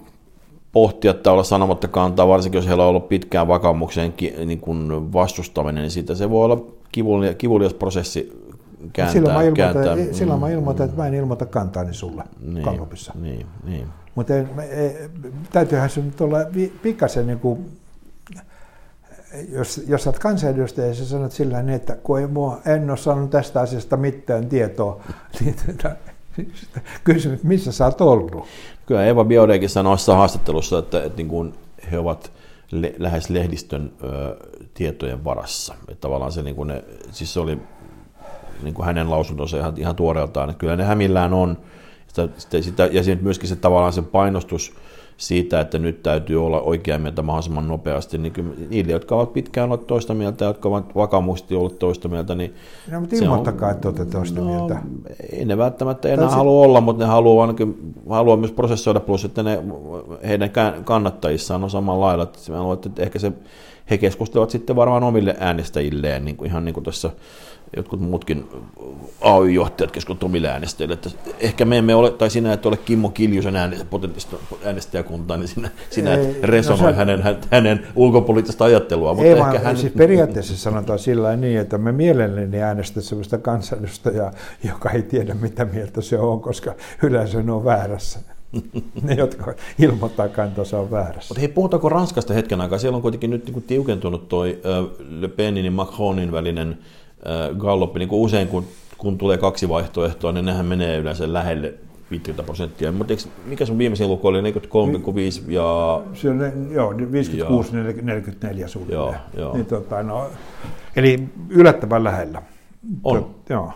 pohtia 0.72 1.14
tai 1.14 1.34
olla 1.34 1.44
sanomatta 1.44 1.88
kantaa, 1.88 2.28
varsinkin 2.28 2.58
jos 2.58 2.68
heillä 2.68 2.84
on 2.84 2.90
ollut 2.90 3.10
pitkään 3.10 3.48
vakaumukseen 3.48 4.14
niin 4.46 4.60
kuin 4.60 5.14
vastustaminen, 5.14 5.82
niin 5.82 5.92
siitä 5.92 6.16
se 6.16 6.30
voi 6.30 6.46
olla 6.46 6.62
kivulias, 6.92 7.36
kivulias 7.36 7.74
prosessi 7.74 8.50
kääntää. 8.94 9.14
Silloin 9.14 9.36
mä 9.36 9.42
ilmoitan, 9.42 9.74
kääntää, 9.74 10.14
silloin 10.14 10.40
mä 10.40 10.50
ilmoitan 10.50 10.86
että 10.86 10.98
mä 10.98 11.08
en 11.08 11.14
ilmoita 11.14 11.46
kantaani 11.46 11.94
sulle 11.94 12.24
niin, 12.42 12.64
Kallupissa. 12.64 13.14
Niin, 13.22 13.46
niin. 13.64 13.88
Mutta 14.16 14.34
täytyyhän 15.52 15.90
se 15.90 16.02
nyt 16.02 16.22
olla 16.22 16.38
pikkasen 16.82 17.28
niin 17.28 17.40
kuin, 17.40 17.72
jos, 19.50 19.82
jos 19.88 20.08
olet 20.08 20.20
kansanedustaja 20.20 20.88
ja 20.88 20.94
sanot 20.94 21.32
sillä 21.32 21.64
niin, 21.64 21.76
että 21.76 21.96
kun 22.04 22.20
ei 22.20 22.28
mua, 22.28 22.62
en 22.66 22.90
ole 22.90 22.98
saanut 22.98 23.30
tästä 23.30 23.62
asiasta 23.62 23.98
mitään 23.98 24.48
tietoa, 24.48 25.02
niin 25.40 25.56
kysymys, 27.04 27.44
missä 27.44 27.72
sä 27.72 27.86
oot 27.86 28.02
ollut? 28.02 28.48
Kyllä 28.86 29.06
Eva 29.06 29.26
Biodekin 29.26 29.70
sanoi 29.70 29.98
haastattelussa, 30.16 30.80
että, 30.80 31.04
että 31.04 31.18
niin 31.18 31.28
kuin 31.28 31.54
he 31.92 32.00
ovat 32.00 32.32
le, 32.72 32.96
lähes 32.98 33.30
lehdistön 33.30 33.92
ö, 34.04 34.36
tietojen 34.74 35.24
varassa. 35.24 35.76
Että 35.88 36.02
tavallaan 36.02 36.32
se, 36.32 36.42
niin 36.42 36.56
kuin 36.56 36.68
ne, 36.68 36.84
siis 37.12 37.34
se 37.34 37.40
oli 37.40 37.60
niin 38.64 38.74
kuin 38.74 38.86
hänen 38.86 39.10
lausuntonsa 39.10 39.58
ihan, 39.58 39.74
ihan 39.78 39.96
tuoreeltaan, 39.96 40.50
että 40.50 40.60
kyllä 40.60 40.76
ne 40.76 40.84
hämillään 40.84 41.34
on. 41.34 41.58
Sitä, 42.08 42.28
sitä, 42.38 42.62
sitä, 42.62 42.86
ja 42.86 43.02
myöskin 43.22 43.50
se 43.50 43.56
tavallaan 43.56 43.94
se 43.94 44.02
painostus, 44.02 44.74
siitä, 45.20 45.60
että 45.60 45.80
nyt 45.80 46.04
täytyy 46.04 46.46
olla 46.46 46.62
oikea 46.62 47.00
mieltä 47.00 47.22
mahdollisimman 47.22 47.68
nopeasti, 47.68 48.18
niin 48.18 48.32
kyllä 48.32 48.50
niille, 48.70 48.92
jotka 48.92 49.16
ovat 49.16 49.34
pitkään 49.34 49.72
olleet 49.72 49.88
toista 49.88 50.14
mieltä, 50.14 50.46
jotka 50.46 50.70
ovat 50.70 50.96
vakaumusti 50.96 51.56
olleet 51.56 51.80
toista 51.80 52.08
mieltä, 52.08 52.36
niin... 52.36 52.56
No, 52.92 53.00
mutta 53.00 53.16
ilmoittakaa, 53.16 53.70
on, 53.70 53.76
että 53.76 53.88
olette 53.88 54.06
toista 54.06 54.42
no, 54.42 54.46
mieltä. 54.46 54.82
Ei 55.34 55.46
ne 55.46 55.58
välttämättä 55.58 56.10
enää 56.10 56.30
halua 56.30 56.66
olla, 56.66 56.82
mutta 56.82 57.04
ne 57.04 57.10
haluaa, 57.10 57.44
ainakin, 57.44 57.94
haluaa 58.10 58.38
myös 58.38 58.52
prosessoida, 58.52 59.00
plus 59.00 59.26
että 59.26 59.44
ne, 59.44 59.64
heidän 60.28 60.52
kannattajissaan 60.84 61.64
on 61.64 61.70
samalla 61.70 62.06
lailla. 62.06 62.24
Että, 62.24 62.40
että 62.88 63.04
ehkä 63.04 63.20
se, 63.20 63.32
he 63.90 63.98
keskustelevat 63.98 64.50
sitten 64.50 64.76
varmaan 64.76 65.04
omille 65.04 65.36
äänestäjilleen, 65.40 66.26
niin 66.26 66.38
kuin, 66.38 66.50
ihan 66.50 66.66
niin 66.66 66.74
kuin 66.74 66.84
tässä 66.84 67.10
jotkut 67.76 68.00
muutkin 68.00 68.50
AY-johtajat 69.22 69.92
keskustelevat 69.92 70.24
omille 70.24 70.48
äänestäjille, 70.48 70.94
että 70.94 71.10
ehkä 71.40 71.66
me 71.66 71.78
emme 71.78 71.96
ole, 71.96 72.12
tai 72.12 72.30
sinä 72.30 72.54
et 72.54 72.66
ole 72.66 72.78
Kimmo 72.78 73.10
Kiljusen 73.10 73.56
potentista 73.90 74.38
äänestäjäkuntaa, 74.66 75.38
niin 75.38 75.48
sinä, 75.48 75.70
sinä 75.90 76.14
et 76.14 76.42
no 76.42 76.48
resonoi 76.48 76.92
no, 76.92 76.98
hänen, 76.98 77.24
hänen 77.52 77.88
ulkopoliittista 77.96 78.66
ajattelua. 78.66 79.14
Mutta 79.14 79.26
ei 79.26 79.32
ehkä 79.32 79.44
vaan, 79.44 79.64
hän... 79.64 79.78
siis 79.78 79.94
periaatteessa 79.94 80.58
sanotaan 80.58 81.00
sillä 81.00 81.36
niin, 81.36 81.60
että 81.60 81.78
me 81.78 81.92
mielelläni 81.92 82.62
äänestä 82.62 83.02
sellaista 83.02 83.38
kansanedustajaa, 83.38 84.32
joka 84.64 84.90
ei 84.90 85.02
tiedä 85.02 85.34
mitä 85.34 85.66
mieltä 85.66 86.02
se 86.02 86.20
on, 86.20 86.42
koska 86.42 86.76
yleensä 87.04 87.44
ne 87.44 87.52
on 87.52 87.66
väärässä. 87.66 88.20
ne, 89.04 89.14
jotka 89.14 89.54
ilmoittaa 89.80 90.28
kantansa 90.28 90.80
on 90.80 90.92
väärässä. 90.92 91.32
Mutta 91.32 91.40
hei, 91.40 91.48
puhutaanko 91.48 91.90
Ranskasta 91.90 92.34
hetken 92.34 92.62
aikaa? 92.62 92.80
Siellä 92.80 92.96
on 92.96 93.02
kuitenkin 93.02 93.30
nyt 93.30 93.46
niin 93.46 93.64
tiukentunut 93.64 94.30
toi 94.30 94.60
Le 95.10 95.28
Penin 95.28 95.66
ja 95.66 95.72
Macronin 95.72 96.32
välinen 96.32 96.78
Gallup, 97.58 97.96
niin 97.96 98.10
kuin 98.10 98.22
usein 98.22 98.48
kun, 98.48 98.66
kun 98.98 99.18
tulee 99.18 99.38
kaksi 99.38 99.70
vaihtoehtoa, 99.70 100.32
niin 100.32 100.46
nehän 100.46 100.66
menee 100.66 100.98
yleensä 100.98 101.34
lähelle 101.34 101.74
50 102.12 102.44
prosenttia. 102.44 102.92
Mutta 102.92 103.14
eikö, 103.14 103.24
mikä 103.46 103.66
sun 103.66 103.78
viimeisin 103.78 104.08
luku 104.08 104.28
oli, 104.28 104.52
43,5 104.52 105.52
ja... 105.52 106.02
Se 106.14 106.30
on, 106.30 106.72
joo, 106.72 106.94
56, 107.12 107.76
44 107.76 108.68
suunnilleen. 108.68 109.20
Joo, 109.34 109.44
joo. 109.44 109.54
Niin, 109.54 109.66
tota, 109.66 110.04
no, 110.04 110.28
eli 110.96 111.30
yllättävän 111.50 112.04
lähellä. 112.04 112.42
On. 113.04 113.24
Tot, 113.24 113.50
joo. 113.50 113.72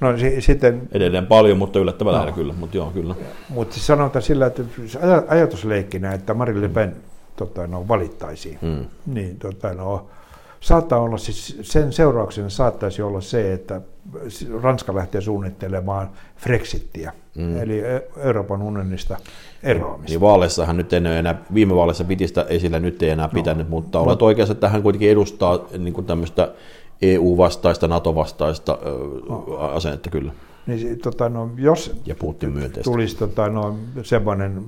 No, 0.00 0.08
sitten, 0.38 0.88
Edelleen 0.92 1.26
paljon, 1.26 1.58
mutta 1.58 1.78
yllättävän 1.78 2.12
no. 2.12 2.18
lähellä 2.18 2.34
kyllä. 2.34 2.52
Mutta 2.52 2.76
joo, 2.76 2.90
kyllä. 2.90 3.14
Mutta 3.48 3.74
siis 3.74 3.86
sanotaan 3.86 4.22
sillä, 4.22 4.46
että 4.46 4.62
ajatusleikkinä, 5.28 6.12
että 6.12 6.34
Marine 6.34 6.60
Le 6.60 6.68
Pen 6.68 6.96
tota, 7.36 7.66
no, 7.66 7.88
valittaisiin, 7.88 8.58
mm. 8.62 8.84
niin 9.06 9.38
tota, 9.38 9.74
no, 9.74 10.06
saattaa 10.60 10.98
olla 10.98 11.18
siis, 11.18 11.58
sen 11.62 11.92
seurauksena 11.92 12.48
saattaisi 12.48 13.02
olla 13.02 13.20
se, 13.20 13.52
että 13.52 13.80
Ranska 14.62 14.94
lähtee 14.94 15.20
suunnittelemaan 15.20 16.10
Frexittiä, 16.36 17.12
mm. 17.34 17.56
eli 17.56 17.82
Euroopan 18.16 18.62
unionista 18.62 19.16
eroamista. 19.62 20.10
Niin 20.10 20.20
vaaleissahan 20.20 20.76
nyt 20.76 20.92
ei 20.92 21.00
enää, 21.18 21.42
viime 21.54 21.74
vaaleissa 21.74 22.04
piti 22.04 22.28
sitä 22.28 22.46
esillä, 22.48 22.80
nyt 22.80 23.02
ei 23.02 23.10
enää 23.10 23.26
no. 23.26 23.32
pitänyt, 23.32 23.66
no. 23.66 23.70
mutta 23.70 24.00
olet 24.00 24.20
no. 24.20 24.26
oikeassa, 24.26 24.52
että 24.52 24.68
hän 24.68 24.82
kuitenkin 24.82 25.10
edustaa 25.10 25.64
niin 25.78 25.94
kuin 25.94 26.06
tämmöistä 26.06 26.52
EU-vastaista, 27.02 27.88
NATO-vastaista 27.88 28.78
no. 29.28 29.44
asennetta 29.58 30.10
kyllä. 30.10 30.32
Niin, 30.66 30.98
tota, 30.98 31.28
no, 31.28 31.50
jos 31.56 32.00
ja 32.06 32.14
Putin 32.14 32.54
tulisi 32.84 33.16
tota, 33.16 33.48
no, 33.48 33.76
semmoinen 34.02 34.64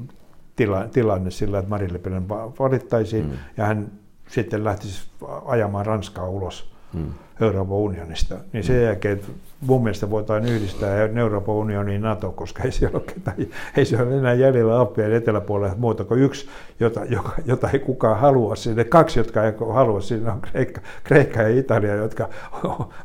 tila, 0.56 0.88
tilanne 0.88 1.30
sillä, 1.30 1.58
että 1.58 1.68
Marine 1.68 1.92
Le 1.92 1.98
Pen 1.98 2.28
valittaisiin 2.58 3.24
mm. 3.24 3.32
ja 3.56 3.64
hän 3.66 3.90
sitten 4.28 4.64
lähtisi 4.64 5.08
ajamaan 5.44 5.86
Ranskaa 5.86 6.28
ulos 6.28 6.70
hmm. 6.92 7.12
Euroopan 7.40 7.76
unionista, 7.76 8.34
niin 8.52 8.64
sen 8.64 8.82
jälkeen 8.82 9.20
mun 9.60 9.82
mielestä 9.82 10.10
voitaisiin 10.10 10.54
yhdistää 10.54 10.96
Euroopan 11.16 11.54
unioniin 11.54 12.02
NATO, 12.02 12.32
koska 12.32 12.62
ei 12.62 12.72
siellä 12.72 12.98
ole, 12.98 13.06
ketään, 13.06 13.36
ei 13.76 13.84
siellä 13.84 14.06
ole 14.06 14.18
enää 14.18 14.34
jäljellä 14.34 14.78
Alppien 14.78 15.12
eteläpuolella 15.12 15.76
muuta 15.76 16.04
kuin 16.04 16.20
yksi, 16.20 16.48
jota, 16.80 17.04
joka, 17.04 17.32
jota 17.44 17.70
ei 17.70 17.78
kukaan 17.78 18.18
halua 18.18 18.56
sinne. 18.56 18.84
Kaksi, 18.84 19.20
jotka 19.20 19.44
ei 19.44 19.52
halua 19.72 20.00
sinne, 20.00 20.30
on 20.30 20.40
Kreikka, 20.40 20.80
Kreikka 21.04 21.42
ja 21.42 21.58
Italia, 21.58 21.94
jotka 21.94 22.28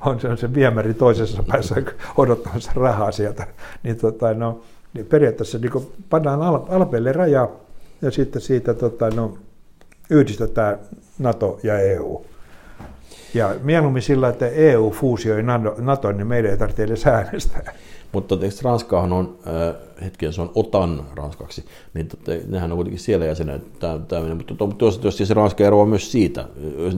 on 0.06 0.20
sen, 0.20 0.38
sen 0.38 0.56
viemäri 0.56 0.94
toisessa 0.94 1.44
päässä 1.44 1.76
odottamassa 2.18 2.72
rahaa 2.76 3.12
sieltä. 3.12 3.48
Niin, 3.84 3.98
tota, 3.98 4.34
no, 4.34 4.62
niin 4.94 5.06
periaatteessa 5.06 5.58
niin 5.58 5.88
pannaan 6.10 6.42
Alpeille 6.70 7.12
raja 7.12 7.50
ja 8.02 8.12
sitten 8.12 8.42
siitä 8.42 8.74
tota, 8.74 9.10
no, 9.10 9.38
yhdistetään 10.10 10.80
NATO 11.20 11.60
ja 11.64 11.80
EU. 11.80 12.26
Ja 13.34 13.56
mieluummin 13.64 14.02
sillä, 14.02 14.30
että 14.30 14.48
EU 14.48 14.90
fuusioi 14.90 15.44
NATO, 15.78 16.12
niin 16.12 16.28
meidän 16.28 16.52
ei 16.52 16.58
tarvitse 16.58 16.84
edes 16.84 17.08
äänestää. 17.08 17.74
Mutta 18.14 18.38
tietysti 18.38 18.64
Ranskahan 18.64 19.14
on, 19.14 19.38
äh, 19.48 19.76
hetken 20.04 20.34
se 20.34 20.42
on 20.42 20.52
OTAN 20.56 21.04
ranskaksi, 21.16 21.66
niin 21.94 22.10
nehän 22.48 22.72
on 22.72 22.78
kuitenkin 22.78 23.00
siellä 23.00 23.26
jäsenet. 23.26 23.80
Tämä, 23.80 24.00
mutta 24.36 24.56
to, 24.78 24.92
tietysti 24.92 25.26
se 25.26 25.34
Ranska 25.34 25.64
eroaa 25.64 25.86
myös 25.86 26.12
siitä. 26.12 26.46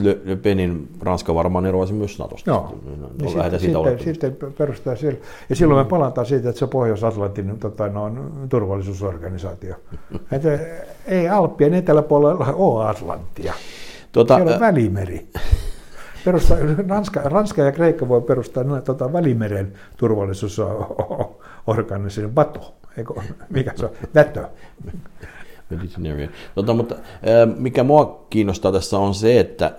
Le, 0.02 0.36
Penin 0.36 0.88
Ranska 1.02 1.36
varmaan 1.36 1.66
eroaisi 1.66 1.94
myös 1.94 2.20
Natosta. 2.20 2.52
Joo, 2.52 2.80
niin, 2.86 3.02
no, 3.02 3.10
niin 3.22 3.30
sitten, 3.30 3.60
sitten, 4.00 4.00
sitten 4.00 4.54
perustaa 4.54 4.96
siellä. 4.96 5.20
Ja 5.50 5.56
silloin 5.56 5.86
me 5.86 5.90
palataan 5.90 6.28
siitä, 6.28 6.50
että 6.50 6.60
se 6.60 6.68
Pohjois-Atlantin 6.68 7.60
tota, 7.60 7.90
no, 7.90 8.12
turvallisuusorganisaatio. 8.50 9.76
että 10.32 10.60
ei 11.08 11.30
Alppien 11.30 11.74
eteläpuolella 11.74 12.54
ole 12.54 12.88
Atlanttia. 12.88 13.54
Tuota, 14.16 14.36
Siellä 14.36 14.54
on 14.54 14.60
välimeri. 14.60 15.28
Perustaa, 16.26 16.58
Ranska, 16.88 17.22
Ranska 17.24 17.62
ja 17.62 17.72
Kreikka 17.72 18.08
voi 18.08 18.22
perustaa 18.22 18.64
no, 18.64 18.82
tota, 18.82 19.14
välimeren 19.14 19.74
turvallisuusorganisaation 19.98 22.34
BATO. 22.34 22.76
Eikö, 22.98 23.14
mikä 23.50 23.74
se 23.76 23.86
on? 23.86 23.92
NATO. 24.14 24.40
Tota, 26.56 26.74
mutta, 26.74 26.96
mikä 27.58 27.84
mua 27.84 28.26
kiinnostaa 28.30 28.72
tässä 28.72 28.98
on 28.98 29.14
se, 29.14 29.40
että 29.40 29.72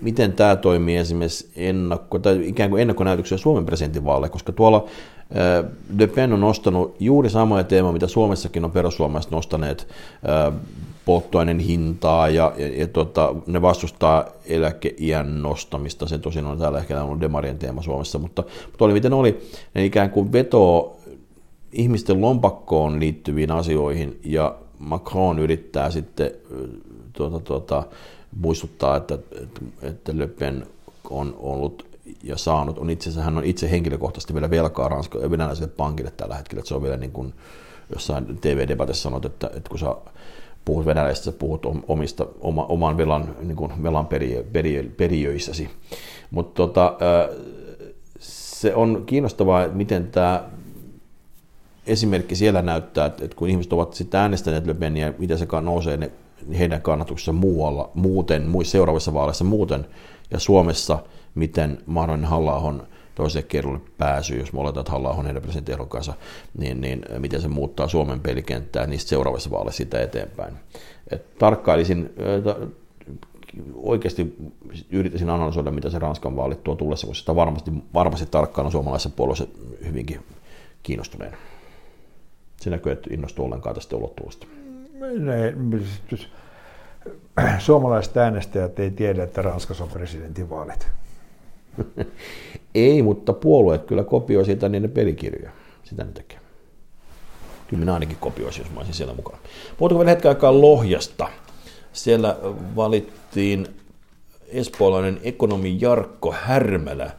miten 0.00 0.32
tämä 0.32 0.56
toimii 0.56 0.96
esimerkiksi 0.96 1.50
ennakko, 1.56 2.18
tai 2.18 2.48
ikään 2.48 2.70
kuin 2.70 2.82
ennakkonäytöksiä 2.82 3.38
Suomen 3.38 3.66
presidentinvaaleille, 3.66 4.28
koska 4.28 4.52
tuolla 4.52 4.86
Le 5.98 6.06
Pen 6.06 6.32
on 6.32 6.40
nostanut 6.40 6.96
juuri 7.00 7.30
samoja 7.30 7.64
teemoja, 7.64 7.92
mitä 7.92 8.06
Suomessakin 8.06 8.64
on 8.64 8.70
perussuomalaiset 8.70 9.32
nostaneet, 9.32 9.88
polttoaineen 11.08 11.58
hintaa 11.58 12.28
ja, 12.28 12.52
ja, 12.56 12.80
ja 12.80 12.86
tota, 12.86 13.34
ne 13.46 13.62
vastustaa 13.62 14.24
eläkeiän 14.46 15.42
nostamista. 15.42 16.06
Se 16.06 16.18
tosin 16.18 16.46
on 16.46 16.58
täällä 16.58 16.78
ehkä 16.78 17.02
ollut 17.02 17.20
demarien 17.20 17.58
teema 17.58 17.82
Suomessa, 17.82 18.18
mutta, 18.18 18.44
mutta 18.66 18.84
oli 18.84 18.92
miten 18.92 19.12
oli. 19.12 19.40
Ne 19.74 19.84
ikään 19.84 20.10
kuin 20.10 20.32
vetoo 20.32 21.00
ihmisten 21.72 22.20
lompakkoon 22.20 23.00
liittyviin 23.00 23.50
asioihin 23.50 24.20
ja 24.24 24.54
Macron 24.78 25.38
yrittää 25.38 25.90
sitten 25.90 26.30
tuota, 27.12 27.40
tuota, 27.40 27.82
muistuttaa, 28.40 28.96
että, 28.96 29.18
että, 29.82 30.12
Le 30.18 30.26
Pen 30.26 30.66
on 31.10 31.36
ollut 31.38 31.86
ja 32.22 32.36
saanut, 32.36 32.78
on 32.78 32.90
itse 32.90 33.20
hän 33.20 33.38
on 33.38 33.44
itse 33.44 33.70
henkilökohtaisesti 33.70 34.34
vielä 34.34 34.50
velkaa 34.50 34.88
Ranska, 34.88 35.30
venäläiselle 35.30 35.72
pankille 35.76 36.10
tällä 36.16 36.34
hetkellä, 36.34 36.60
että 36.60 36.68
se 36.68 36.74
on 36.74 36.82
vielä 36.82 36.96
niin 36.96 37.12
kuin 37.12 37.34
jossain 37.92 38.38
TV-debatissa 38.40 39.02
sanot, 39.02 39.24
että, 39.24 39.50
että 39.56 39.70
kun 39.70 39.78
sä 39.78 39.94
puhut 40.68 40.86
venäläistä, 40.86 41.24
sä 41.24 41.32
puhut 41.32 41.66
omista, 41.88 42.26
oma, 42.40 42.64
oman 42.64 42.96
velan, 42.96 43.34
niin 43.42 43.56
kuin 43.56 43.82
velan 43.82 44.06
periö, 44.06 44.44
periö, 44.52 44.84
periöissäsi. 44.96 45.70
Mutta 46.30 46.54
tota, 46.54 46.96
se 48.18 48.74
on 48.74 49.02
kiinnostavaa, 49.06 49.68
miten 49.68 50.06
tämä 50.06 50.44
esimerkki 51.86 52.36
siellä 52.36 52.62
näyttää, 52.62 53.06
että, 53.06 53.24
että 53.24 53.36
kun 53.36 53.48
ihmiset 53.48 53.72
ovat 53.72 53.94
sitten 53.94 54.20
äänestäneet 54.20 54.66
Le 54.66 54.74
Penia, 54.74 55.12
miten 55.18 55.38
se 55.38 55.46
nousee 55.60 55.96
ne, 55.96 56.10
heidän 56.58 56.82
kannatuksessa 56.82 57.32
muualla, 57.32 57.90
muuten, 57.94 58.50
seuraavissa 58.62 59.14
vaaleissa 59.14 59.44
muuten, 59.44 59.86
ja 60.30 60.38
Suomessa, 60.38 60.98
miten 61.34 61.78
mahdollinen 61.86 62.30
halla 62.30 62.56
toiselle 63.18 63.46
kerrolle 63.48 63.80
pääsy, 63.98 64.36
jos 64.36 64.52
me 64.52 64.60
oletaan, 64.60 64.80
että 64.80 64.92
halla 64.92 65.10
on 65.10 65.24
heidän 65.24 65.42
presidenttiehdokkaansa, 65.42 66.14
niin, 66.58 66.80
niin 66.80 67.04
miten 67.18 67.40
se 67.40 67.48
muuttaa 67.48 67.88
Suomen 67.88 68.20
pelikenttää 68.20 68.86
niistä 68.86 69.08
seuraavissa 69.08 69.50
vaaleissa 69.50 69.76
sitä 69.76 70.02
eteenpäin. 70.02 70.54
Et 71.10 71.38
tarkkailisin, 71.38 72.10
oikeasti 73.74 74.36
yrittäisin 74.90 75.30
analysoida, 75.30 75.70
mitä 75.70 75.90
se 75.90 75.98
Ranskan 75.98 76.36
vaalit 76.36 76.64
tuo 76.64 76.74
tullessa, 76.74 77.06
koska 77.06 77.20
sitä 77.20 77.36
varmasti, 77.36 77.70
varmasti 77.94 78.26
tarkkaan 78.26 78.66
on 78.66 78.72
suomalaisessa 78.72 79.10
puolueessa 79.10 79.46
hyvinkin 79.86 80.20
kiinnostuneen. 80.82 81.36
Se 82.60 82.70
näkyy, 82.70 82.92
että 82.92 83.14
innostuu 83.14 83.44
ollenkaan 83.44 83.74
tästä 83.74 83.96
ulottuvuudesta. 83.96 84.46
Ne, 85.18 85.54
suomalaiset 87.58 88.16
äänestäjät 88.16 88.78
ei 88.78 88.90
tiedä, 88.90 89.22
että 89.22 89.42
Ranskassa 89.42 89.84
on 89.84 89.90
presidentinvaalit. 89.90 90.88
ei, 92.86 93.02
mutta 93.02 93.32
puolueet 93.32 93.84
kyllä 93.84 94.04
kopioi 94.04 94.44
siitä 94.44 94.68
niiden 94.68 94.90
pelikirjoja. 94.90 95.50
Sitä 95.84 96.04
ne 96.04 96.12
tekee. 96.12 96.38
Kyllä 97.68 97.80
minä 97.80 97.94
ainakin 97.94 98.16
kopioisin, 98.20 98.62
jos 98.62 98.72
mä 98.72 98.78
olisin 98.78 98.94
siellä 98.94 99.14
mukana. 99.14 99.38
Puhutaanko 99.78 99.98
vielä 99.98 100.10
hetken 100.10 100.28
aikaa 100.28 100.60
Lohjasta? 100.60 101.28
Siellä 101.92 102.36
valittiin 102.76 103.66
espoolainen 104.48 105.20
ekonomi 105.22 105.78
Jarkko 105.80 106.32
Härmälä 106.32 107.10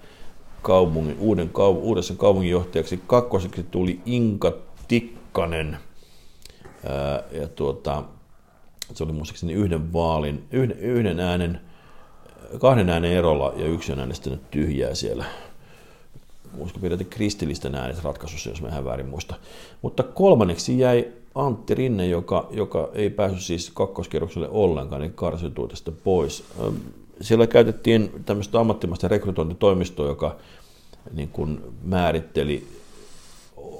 kaupungin, 0.61 1.17
uuden, 1.19 1.51
uudessa 1.81 2.13
kaupunginjohtajaksi. 2.15 2.99
Kakkoseksi 3.07 3.63
tuli 3.63 3.99
Inka 4.05 4.53
Tikkanen. 4.87 5.77
ja 7.31 7.47
tuota, 7.47 8.03
se 8.93 9.03
oli 9.03 9.11
muistaakseni 9.13 9.53
yhden 9.53 9.93
vaalin, 9.93 10.43
yhden, 10.51 10.79
yhden 10.79 11.19
äänen, 11.19 11.61
kahden 12.59 12.89
äänen 12.89 13.11
erolla 13.11 13.53
ja 13.55 13.65
yksi 13.65 13.91
on 13.91 13.99
äänestänyt 13.99 14.51
tyhjää 14.51 14.95
siellä. 14.95 15.25
Usko 16.57 16.79
pidätte 16.79 17.03
kristillisten 17.03 17.75
äänet 17.75 18.03
ratkaisussa, 18.03 18.49
jos 18.49 18.61
mä 18.61 18.67
ihan 18.67 18.85
väärin 18.85 19.09
muista. 19.09 19.35
Mutta 19.81 20.03
kolmanneksi 20.03 20.79
jäi 20.79 21.07
Antti 21.35 21.75
Rinne, 21.75 22.07
joka, 22.07 22.47
joka 22.51 22.89
ei 22.93 23.09
päässyt 23.09 23.41
siis 23.41 23.71
kakkoskerrokselle 23.73 24.49
ollenkaan, 24.49 25.01
niin 25.01 25.13
karsiutui 25.13 25.67
tästä 25.67 25.91
pois. 25.91 26.43
Siellä 27.21 27.47
käytettiin 27.47 28.11
tämmöistä 28.25 28.59
ammattimaista 28.59 29.07
rekrytointitoimistoa, 29.07 30.07
joka 30.07 30.35
niin 31.13 31.29
kuin 31.29 31.61
määritteli 31.83 32.67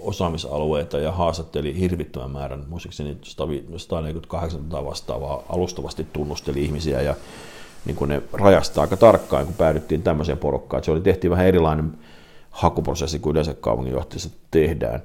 osaamisalueita 0.04 0.98
ja 0.98 1.12
haastatteli 1.12 1.80
hirvittävän 1.80 2.32
määrän, 2.32 2.66
muistaakseni 2.70 3.18
148 3.78 4.72
vastaavaa 4.72 5.44
alustavasti 5.50 6.08
tunnusteli 6.14 6.66
ihmisiä 6.66 7.02
ja 7.02 7.16
niin 7.86 7.96
kuin 7.96 8.10
ne 8.10 8.22
rajastaa 8.34 8.82
aika 8.82 8.98
tarkkaan, 8.98 9.46
kun 9.46 9.56
päädyttiin 9.56 10.02
tämmöiseen 10.04 10.38
porukkaan. 10.38 10.84
Se 10.84 10.92
oli 10.92 11.02
tehtiin 11.02 11.32
vähän 11.32 11.46
erilainen 11.46 11.94
hakuprosessi 12.60 13.20
kuin 13.20 13.32
yleensä 13.32 13.54
kaupunginjohtajassa 13.54 14.30
tehdään. 14.52 15.02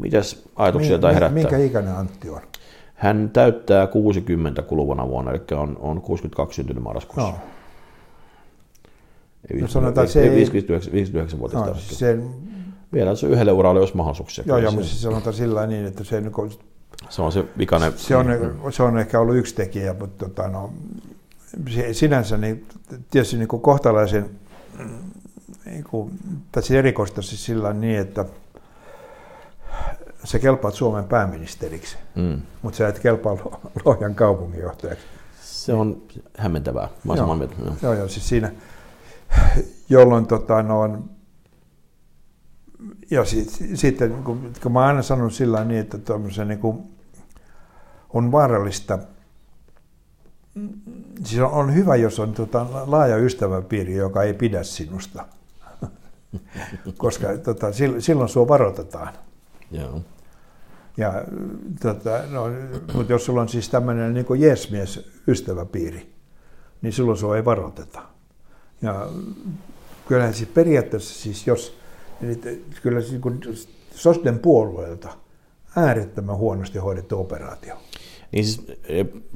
Mitäs 0.00 0.42
ajatuksia 0.56 0.98
tai 0.98 1.14
herättää? 1.14 1.42
Minkä 1.42 1.58
ikäinen 1.58 1.94
Antti 1.94 2.30
on? 2.30 2.40
Hän 2.94 3.30
täyttää 3.32 3.86
60 3.86 4.62
kuluvana 4.62 5.08
vuonna, 5.08 5.30
eli 5.30 5.40
on, 5.52 5.76
on 5.80 6.00
62 6.00 6.56
syntynyt 6.56 6.82
marraskuussa. 6.82 7.32
No. 7.32 7.38
Ei, 9.54 9.60
no 9.60 9.68
sanotaan, 9.68 10.08
se 10.08 10.22
ei... 10.22 10.30
59, 10.30 10.92
59 10.92 11.38
vuotias 11.38 11.66
no, 11.66 11.74
sen... 11.74 12.30
Vielä 12.92 13.14
se 13.14 13.26
yhdelle 13.26 13.52
uralle 13.52 13.80
olisi 13.80 13.96
mahdollisuuksia. 13.96 14.44
Joo, 14.46 14.58
joo, 14.58 14.72
mutta 14.72 14.86
siis 14.86 15.02
sanotaan 15.02 15.34
sillä 15.34 15.66
niin, 15.66 15.86
että 15.86 16.04
se, 16.04 16.20
niin 16.20 16.32
kuin, 16.32 16.50
se 17.08 17.22
on 17.22 17.32
se 17.32 17.44
vikainen... 17.58 17.92
Se 17.96 18.16
on, 18.16 18.26
se 18.70 18.82
on 18.82 18.98
ehkä 18.98 19.20
ollut 19.20 19.36
yksi 19.36 19.54
tekijä, 19.54 19.94
mutta 20.00 20.24
tota, 20.24 20.48
no, 20.48 20.72
sinänsä 21.92 22.36
niin, 22.36 22.66
tietysti 23.10 23.36
niin 23.36 23.48
kohtalaisen 23.48 24.30
niin 25.70 25.84
kuin, 25.84 26.18
tässä 26.52 26.74
erikoista 26.74 27.22
siis 27.22 27.44
sillä 27.44 27.72
niin, 27.72 27.98
että 27.98 28.24
sä 30.24 30.38
kelpaat 30.38 30.74
Suomen 30.74 31.04
pääministeriksi, 31.04 31.96
mm. 32.14 32.40
mutta 32.62 32.76
sä 32.76 32.88
et 32.88 32.98
kelpaa 32.98 33.36
Lohjan 33.84 34.14
kaupunginjohtajaksi. 34.14 35.04
Se 35.40 35.72
on 35.72 36.02
hämmentävää. 36.36 36.88
Mä 37.04 37.14
joo, 37.14 37.34
mieltä. 37.34 37.54
Joo. 37.64 37.74
joo, 37.82 37.94
joo, 37.94 38.08
siis 38.08 38.28
siinä, 38.28 38.52
jolloin 39.88 40.26
tota, 40.26 40.62
no, 40.62 40.80
on, 40.80 41.10
ja 43.10 43.24
sitten, 43.24 43.76
sit, 43.76 43.98
kun, 44.24 44.52
kun 44.62 44.72
mä 44.72 44.86
aina 44.86 45.02
sanon 45.02 45.30
sillä 45.30 45.64
niin, 45.64 45.80
että 45.80 45.98
niin 46.44 46.58
kuin, 46.58 46.78
on 48.10 48.32
vaarallista, 48.32 48.98
siis 51.24 51.42
on, 51.42 51.50
on 51.50 51.74
hyvä, 51.74 51.96
jos 51.96 52.20
on 52.20 52.32
tota, 52.32 52.66
laaja 52.86 53.16
ystäväpiiri, 53.16 53.96
joka 53.96 54.22
ei 54.22 54.34
pidä 54.34 54.62
sinusta, 54.62 55.26
koska 56.96 57.38
tota, 57.44 57.66
silloin 57.98 58.28
sua 58.28 58.48
varoitetaan. 58.48 59.14
Joo. 59.70 60.00
Ja, 60.96 61.24
tota, 61.82 62.10
no, 62.30 62.44
mutta 62.94 63.12
jos 63.12 63.24
sulla 63.24 63.40
on 63.40 63.48
siis 63.48 63.68
tämmöinen 63.68 64.14
niin 64.14 64.40
jesmies 64.40 65.10
ystäväpiiri, 65.28 66.14
niin 66.82 66.92
silloin 66.92 67.18
sua 67.18 67.36
ei 67.36 67.44
varoiteta. 67.44 68.02
Ja 68.82 69.08
kyllähän 70.08 70.34
siis 70.34 70.48
periaatteessa 70.48 71.22
siis 71.22 71.46
jos, 71.46 71.78
niin 72.20 72.64
kyllä 72.82 73.00
siis 73.00 73.20
kun 73.20 73.40
Sosden 73.94 74.38
puolueelta 74.38 75.08
äärettömän 75.76 76.36
huonosti 76.36 76.78
hoidettu 76.78 77.20
operaatio. 77.20 77.76
Niin, 78.32 78.44
siis, 78.44 78.66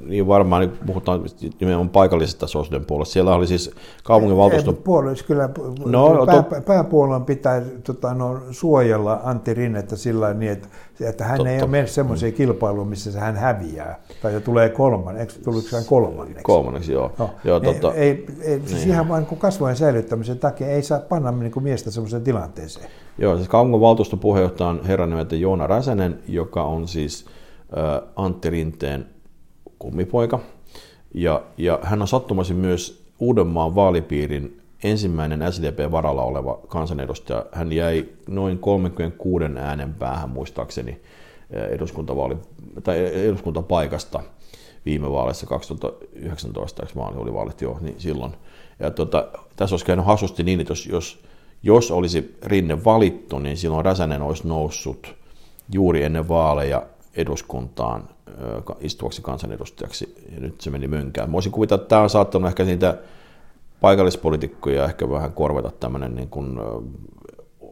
niin 0.07 0.26
varmaan 0.26 0.62
nyt 0.62 0.80
puhutaan 0.87 1.24
nimenomaan 1.61 1.88
paikallisesta 1.88 2.46
sosden 2.46 2.85
puolesta. 2.85 3.12
Siellä 3.12 3.35
oli 3.35 3.46
siis 3.46 3.70
kaupunginvaltuuston... 4.04 4.76
Puolueessa 4.76 5.24
kyllä 5.24 5.48
no, 5.87 6.26
pää, 6.26 6.42
to... 6.42 6.61
pääpuolueen 6.66 7.24
pitää 7.24 7.62
tota, 7.85 8.14
no, 8.14 8.40
suojella 8.50 9.20
Antti 9.24 9.54
Rinnettä 9.54 9.96
sillä 9.96 10.35
niin, 10.35 10.52
että, 10.52 10.68
että 11.00 11.24
hän 11.24 11.37
Totta. 11.37 11.50
ei 11.50 11.62
ole 11.62 11.70
mene 11.70 11.87
semmoiseen 11.87 12.33
mm. 12.33 12.37
kilpailuun, 12.37 12.88
missä 12.88 13.20
hän 13.20 13.37
häviää. 13.37 14.00
Tai 14.22 14.40
tulee 14.40 14.68
kolman, 14.68 15.16
eikö 15.16 15.33
tuliko 15.44 15.68
hän 15.72 15.85
kolmanneksi? 15.85 16.42
Kolmanneksi, 16.42 16.92
joo. 16.92 17.12
No, 17.18 17.30
joo 17.44 17.61
ei, 17.64 17.74
tota... 17.74 17.94
ei, 17.94 18.26
ei, 18.40 18.61
siis 18.66 18.80
niin. 18.80 18.90
ihan 18.90 19.09
vain 19.09 19.26
kasvojen 19.26 19.76
säilyttämisen 19.76 20.38
takia 20.38 20.66
ei 20.66 20.83
saa 20.83 21.00
panna 21.00 21.33
niin 21.33 21.52
kuin 21.52 21.62
miestä 21.62 21.90
semmoiseen 21.90 22.22
tilanteeseen. 22.22 22.87
Joo, 23.18 23.37
siis 23.37 23.48
kaupunginvaltuuston 23.48 24.18
puheenjohtaja 24.18 24.70
on 24.70 24.87
herran 24.87 25.11
nimeltä 25.11 25.37
Joona 25.37 25.66
Räsänen, 25.66 26.18
joka 26.28 26.64
on 26.64 26.88
siis 26.88 27.26
Antti 28.17 28.51
Rinteen 28.51 29.07
kummipoika. 29.79 30.39
Ja, 31.15 31.43
ja 31.59 31.79
hän 31.83 32.03
on 32.03 32.09
sattumaisin 32.09 32.57
myös 32.57 33.05
Uudenmaan 33.19 33.75
vaalipiirin 33.75 34.61
ensimmäinen 34.85 35.53
SDP-varalla 35.53 36.23
oleva 36.23 36.61
kansanedustaja. 36.69 37.47
Hän 37.53 37.73
jäi 37.73 38.09
noin 38.29 38.59
36 38.59 39.45
äänen 39.59 39.95
päähän 39.95 40.31
muistaakseni 40.31 41.01
eduskuntavaali, 41.51 42.37
tai 42.83 42.99
eduskuntapaikasta 43.27 44.21
viime 44.87 45.11
vaaleissa 45.11 45.47
2019, 45.47 46.83
eikö 46.83 46.95
vaali 46.97 47.17
oli 47.17 47.35
vaalit 47.35 47.61
jo, 47.61 47.79
niin 47.81 48.01
silloin. 48.01 48.33
Ja 48.81 48.91
tota, 48.91 49.29
tässä 49.57 49.75
olisi 49.75 49.87
käynyt 49.87 50.07
hassusti 50.07 50.43
niin, 50.43 50.61
että 50.61 50.71
jos, 50.71 50.87
jos, 50.87 51.23
jos 51.63 51.91
olisi 51.91 52.37
Rinne 52.43 52.85
valittu, 52.85 53.39
niin 53.39 53.57
silloin 53.57 53.85
Räsänen 53.85 54.23
olisi 54.23 54.49
noussut 54.49 55.15
juuri 55.73 56.03
ennen 56.03 56.29
vaaleja 56.29 56.83
eduskuntaan 57.16 58.09
istuvaksi 58.81 59.22
kansanedustajaksi, 59.22 60.14
ja 60.35 60.40
nyt 60.40 60.61
se 60.61 60.70
meni 60.70 60.88
mönkään. 60.88 61.29
Mä 61.29 61.33
voisin 61.33 61.53
kuvitella, 61.53 61.83
että 61.83 61.88
tämä 61.88 62.03
on 62.03 62.11
saattanut 62.11 62.48
ehkä 62.48 62.64
niitä 62.64 62.98
paikallispolitiikkoja 63.81 64.85
ehkä 64.85 65.11
vähän 65.11 65.33
korvata 65.33 65.70
tämmöinen 65.81 66.14
niin 66.14 66.29
kuin, 66.29 66.59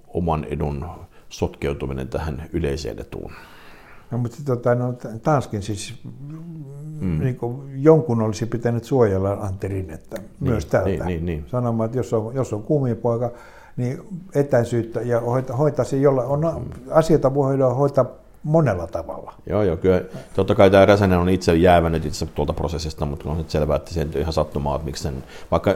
oman 0.06 0.44
edun 0.44 0.86
sotkeutuminen 1.28 2.08
tähän 2.08 2.48
yleiseen 2.52 2.98
etuun. 2.98 3.32
No, 4.10 4.18
mutta 4.18 4.38
tota, 4.44 4.74
no, 4.74 4.94
taaskin 5.22 5.62
siis 5.62 5.94
mm. 7.00 7.18
niin 7.20 7.36
kuin, 7.36 7.82
jonkun 7.82 8.22
olisi 8.22 8.46
pitänyt 8.46 8.84
suojella 8.84 9.32
Antti 9.32 9.68
Rinnettä 9.68 10.16
niin, 10.16 10.28
myös 10.40 10.66
tältä. 10.66 10.88
Niin, 10.88 11.06
niin, 11.06 11.26
niin. 11.26 11.44
Sanomaan, 11.48 11.86
että 11.86 11.98
jos 11.98 12.12
on, 12.12 12.34
jos 12.34 12.52
on 12.52 12.62
kumipoika, 12.62 13.30
niin 13.76 14.00
etäisyyttä 14.34 15.00
ja 15.00 15.20
hoita, 15.20 15.56
hoitaisi, 15.56 16.02
jolla 16.02 16.22
on 16.22 16.40
mm. 16.40 16.64
asioita 16.90 17.34
voidaan 17.34 17.76
hoitaa 17.76 18.21
monella 18.42 18.86
tavalla. 18.86 19.32
Joo, 19.46 19.62
joo, 19.62 19.76
kyllä. 19.76 20.02
Totta 20.34 20.54
kai 20.54 20.70
tämä 20.70 20.86
Räsänen 20.86 21.18
on 21.18 21.28
itse 21.28 21.54
jäävänyt 21.54 22.06
itse 22.06 22.26
tuolta 22.26 22.52
prosessista, 22.52 23.06
mutta 23.06 23.30
on 23.30 23.38
nyt 23.38 23.50
selvää, 23.50 23.76
että 23.76 23.94
se 23.94 24.00
on 24.00 24.20
ihan 24.20 24.32
sattumaa, 24.32 24.76
että 24.76 24.86
miksi 24.86 25.02
sen, 25.02 25.24
vaikka 25.50 25.74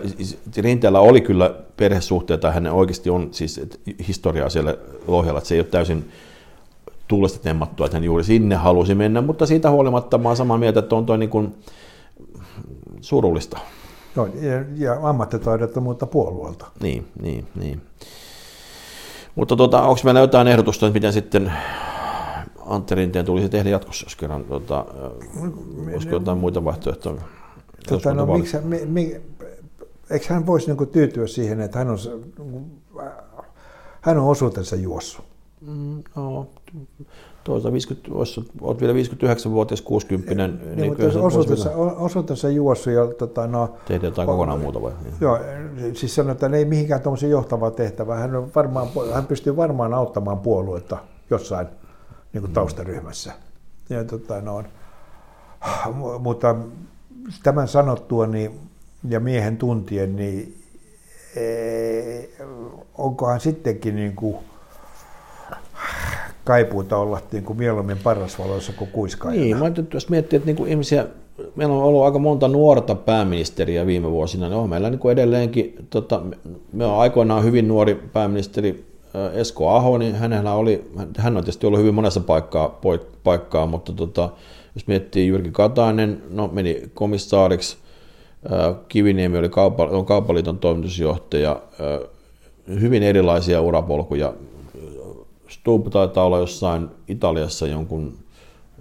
Rinteellä 0.56 1.00
oli 1.00 1.20
kyllä 1.20 1.54
perhesuhteita, 1.76 2.52
hän 2.52 2.66
oikeasti 2.66 3.10
on 3.10 3.28
siis 3.30 3.60
historiaa 4.08 4.48
siellä 4.48 4.76
Lohjalla, 5.06 5.38
että 5.38 5.48
se 5.48 5.54
ei 5.54 5.60
ole 5.60 5.66
täysin 5.66 6.10
tuulesta 7.08 7.38
temmattua, 7.38 7.86
että 7.86 7.96
hän 7.96 8.04
juuri 8.04 8.24
sinne 8.24 8.54
halusi 8.54 8.94
mennä, 8.94 9.20
mutta 9.20 9.46
siitä 9.46 9.70
huolimatta 9.70 10.18
mä 10.18 10.28
olen 10.28 10.36
samaa 10.36 10.58
mieltä, 10.58 10.80
että 10.80 10.96
on 10.96 11.06
toi 11.06 11.18
niin 11.18 11.30
kuin 11.30 11.54
surullista. 13.00 13.58
Joo, 14.16 14.26
ja, 14.26 14.64
ja 14.76 15.08
ammattitaidottomuutta 15.08 16.06
puolueelta. 16.06 16.66
Niin, 16.80 17.06
niin, 17.22 17.46
niin. 17.54 17.80
Mutta 19.34 19.56
tuota, 19.56 19.82
onko 19.82 20.00
meillä 20.04 20.20
jotain 20.20 20.48
ehdotusta, 20.48 20.86
että 20.86 20.94
miten 20.94 21.12
sitten 21.12 21.52
Antti 22.66 22.94
Rinteen 22.94 23.24
tulisi 23.24 23.48
tehdä 23.48 23.70
jatkossa, 23.70 24.06
jos 24.06 24.16
kerran, 24.16 24.44
tuota, 24.44 24.86
olisiko 25.94 26.14
jotain 26.14 26.38
muita 26.38 26.64
vaihtoehtoja? 26.64 27.20
Tota, 27.88 28.14
no, 28.14 28.26
miksi, 28.26 28.56
mi, 28.60 28.86
mi, 28.86 29.20
eikö 30.10 30.26
hän 30.28 30.46
voisi 30.46 30.72
niin 30.72 30.88
tyytyä 30.88 31.26
siihen, 31.26 31.60
että 31.60 31.78
hän 31.78 31.88
on, 31.90 31.98
hän 34.00 34.18
on 34.18 34.28
osuutensa 34.28 34.76
juossut? 34.76 35.24
Mm, 35.60 36.02
no, 36.16 36.46
toisaalta 37.44 37.72
50, 37.72 38.08
olet 38.60 38.80
vielä 38.80 38.92
59-vuotias, 38.92 39.82
60 39.82 40.34
niin, 40.34 40.58
niin, 40.58 40.76
niin 40.76 40.88
mutta 40.88 41.02
jos 41.02 41.16
osuutensa, 41.16 41.70
osuutensa 41.76 42.48
juossut 42.48 42.92
ja 42.92 43.06
tota, 43.06 43.46
no, 43.46 43.74
Teet 43.88 44.02
jotain 44.02 44.26
kokonaan 44.26 44.60
muuta 44.60 44.82
vai? 44.82 44.92
Joo, 45.20 45.38
siis 45.94 46.14
sanotaan, 46.14 46.50
että 46.50 46.56
ei 46.56 46.64
mihinkään 46.64 47.00
tuommoisen 47.00 47.30
johtavaa 47.30 47.70
tehtävää. 47.70 48.18
Hän, 48.18 48.36
on 48.36 48.50
varmaan, 48.54 48.88
hän 49.14 49.26
pystyy 49.26 49.56
varmaan 49.56 49.94
auttamaan 49.94 50.38
puoluetta 50.38 50.98
jossain 51.30 51.66
niin 52.32 52.42
kuin 52.42 52.52
taustaryhmässä. 52.52 53.32
Ja, 53.90 54.04
tota, 54.04 54.40
no, 54.40 54.64
mutta 56.18 56.56
tämän 57.42 57.68
sanottua 57.68 58.26
niin, 58.26 58.60
ja 59.08 59.20
miehen 59.20 59.56
tuntien, 59.56 60.16
niin 60.16 60.62
ee, 61.36 62.28
onkohan 62.98 63.40
sittenkin 63.40 63.96
niin 63.96 64.16
kuin, 64.16 64.36
kaipuuta 66.44 66.96
olla 66.96 67.20
niin 67.32 67.44
kuin 67.44 67.58
mieluummin 67.58 67.98
parasvaloissa 67.98 68.72
kuin 68.72 68.90
kuiskaajana. 68.90 69.44
Niin, 69.44 69.58
mä 69.58 69.84
jos 69.94 70.08
miettii, 70.08 70.36
että 70.36 70.46
niin 70.46 70.56
kuin 70.56 70.70
ihmisiä, 70.70 71.06
meillä 71.56 71.74
on 71.74 71.82
ollut 71.82 72.04
aika 72.04 72.18
monta 72.18 72.48
nuorta 72.48 72.94
pääministeriä 72.94 73.86
viime 73.86 74.10
vuosina, 74.10 74.48
niin 74.48 74.56
on 74.56 74.70
meillä 74.70 74.90
niin 74.90 74.98
kuin 74.98 75.12
edelleenkin, 75.12 75.74
tota, 75.90 76.22
me 76.72 76.84
on 76.84 77.00
aikoinaan 77.00 77.44
hyvin 77.44 77.68
nuori 77.68 77.94
pääministeri 77.94 78.84
Esko 79.32 79.70
Aho, 79.70 79.98
niin 79.98 80.14
hänellä 80.14 80.52
oli, 80.52 80.90
hän 81.18 81.36
on 81.36 81.42
tietysti 81.42 81.66
ollut 81.66 81.80
hyvin 81.80 81.94
monessa 81.94 82.20
paikkaa, 82.20 82.80
paikkaa 83.24 83.66
mutta 83.66 83.92
tota, 83.92 84.30
jos 84.74 84.86
miettii 84.86 85.28
Jyrki 85.28 85.50
Katainen, 85.50 86.22
no 86.30 86.48
meni 86.52 86.90
komissaariksi, 86.94 87.76
Kiviniemi 88.88 89.38
oli 89.38 89.48
kaupa, 89.48 89.84
on 89.84 90.06
kaupaliiton 90.06 90.58
toimitusjohtaja, 90.58 91.62
hyvin 92.80 93.02
erilaisia 93.02 93.60
urapolkuja. 93.60 94.34
Stubb 95.48 95.88
taitaa 95.88 96.24
olla 96.24 96.38
jossain 96.38 96.88
Italiassa 97.08 97.66
jonkun, 97.66 98.14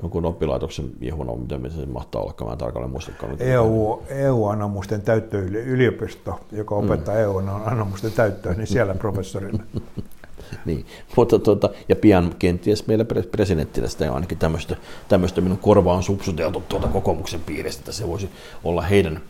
jonkun 0.01 0.25
oppilaitoksen 0.25 0.91
ihmona, 1.01 1.35
miten 1.35 1.71
se 1.71 1.85
mahtaa 1.85 2.21
olla, 2.21 2.33
mä 2.45 2.51
en 2.51 2.57
tarkalleen 2.57 2.91
muistakaan. 2.91 3.35
EU, 3.39 4.03
EU-anomusten 4.09 5.01
täyttöyliopisto, 5.01 6.39
joka 6.51 6.75
opettaa 6.75 7.15
mm. 7.15 7.21
EU-anomusten 7.21 8.11
täyttöä, 8.11 8.53
niin 8.53 8.67
siellä 8.67 8.95
professorina. 8.95 9.63
niin. 10.65 10.85
Mutta 11.15 11.39
tuota, 11.39 11.69
ja 11.89 11.95
pian 11.95 12.35
kenties 12.39 12.87
meillä 12.87 13.05
presidentillä 13.31 13.87
sitä 13.87 14.09
on 14.09 14.15
ainakin 14.15 14.37
tämmöistä, 14.37 14.75
tämmöistä 15.07 15.41
minun 15.41 15.57
korvaan 15.57 16.03
supsuteltu 16.03 16.63
tuolta 16.69 16.87
kokoomuksen 16.87 17.41
piiristä, 17.41 17.81
että 17.81 17.91
se 17.91 18.07
voisi 18.07 18.29
olla 18.63 18.81
heidän 18.81 19.21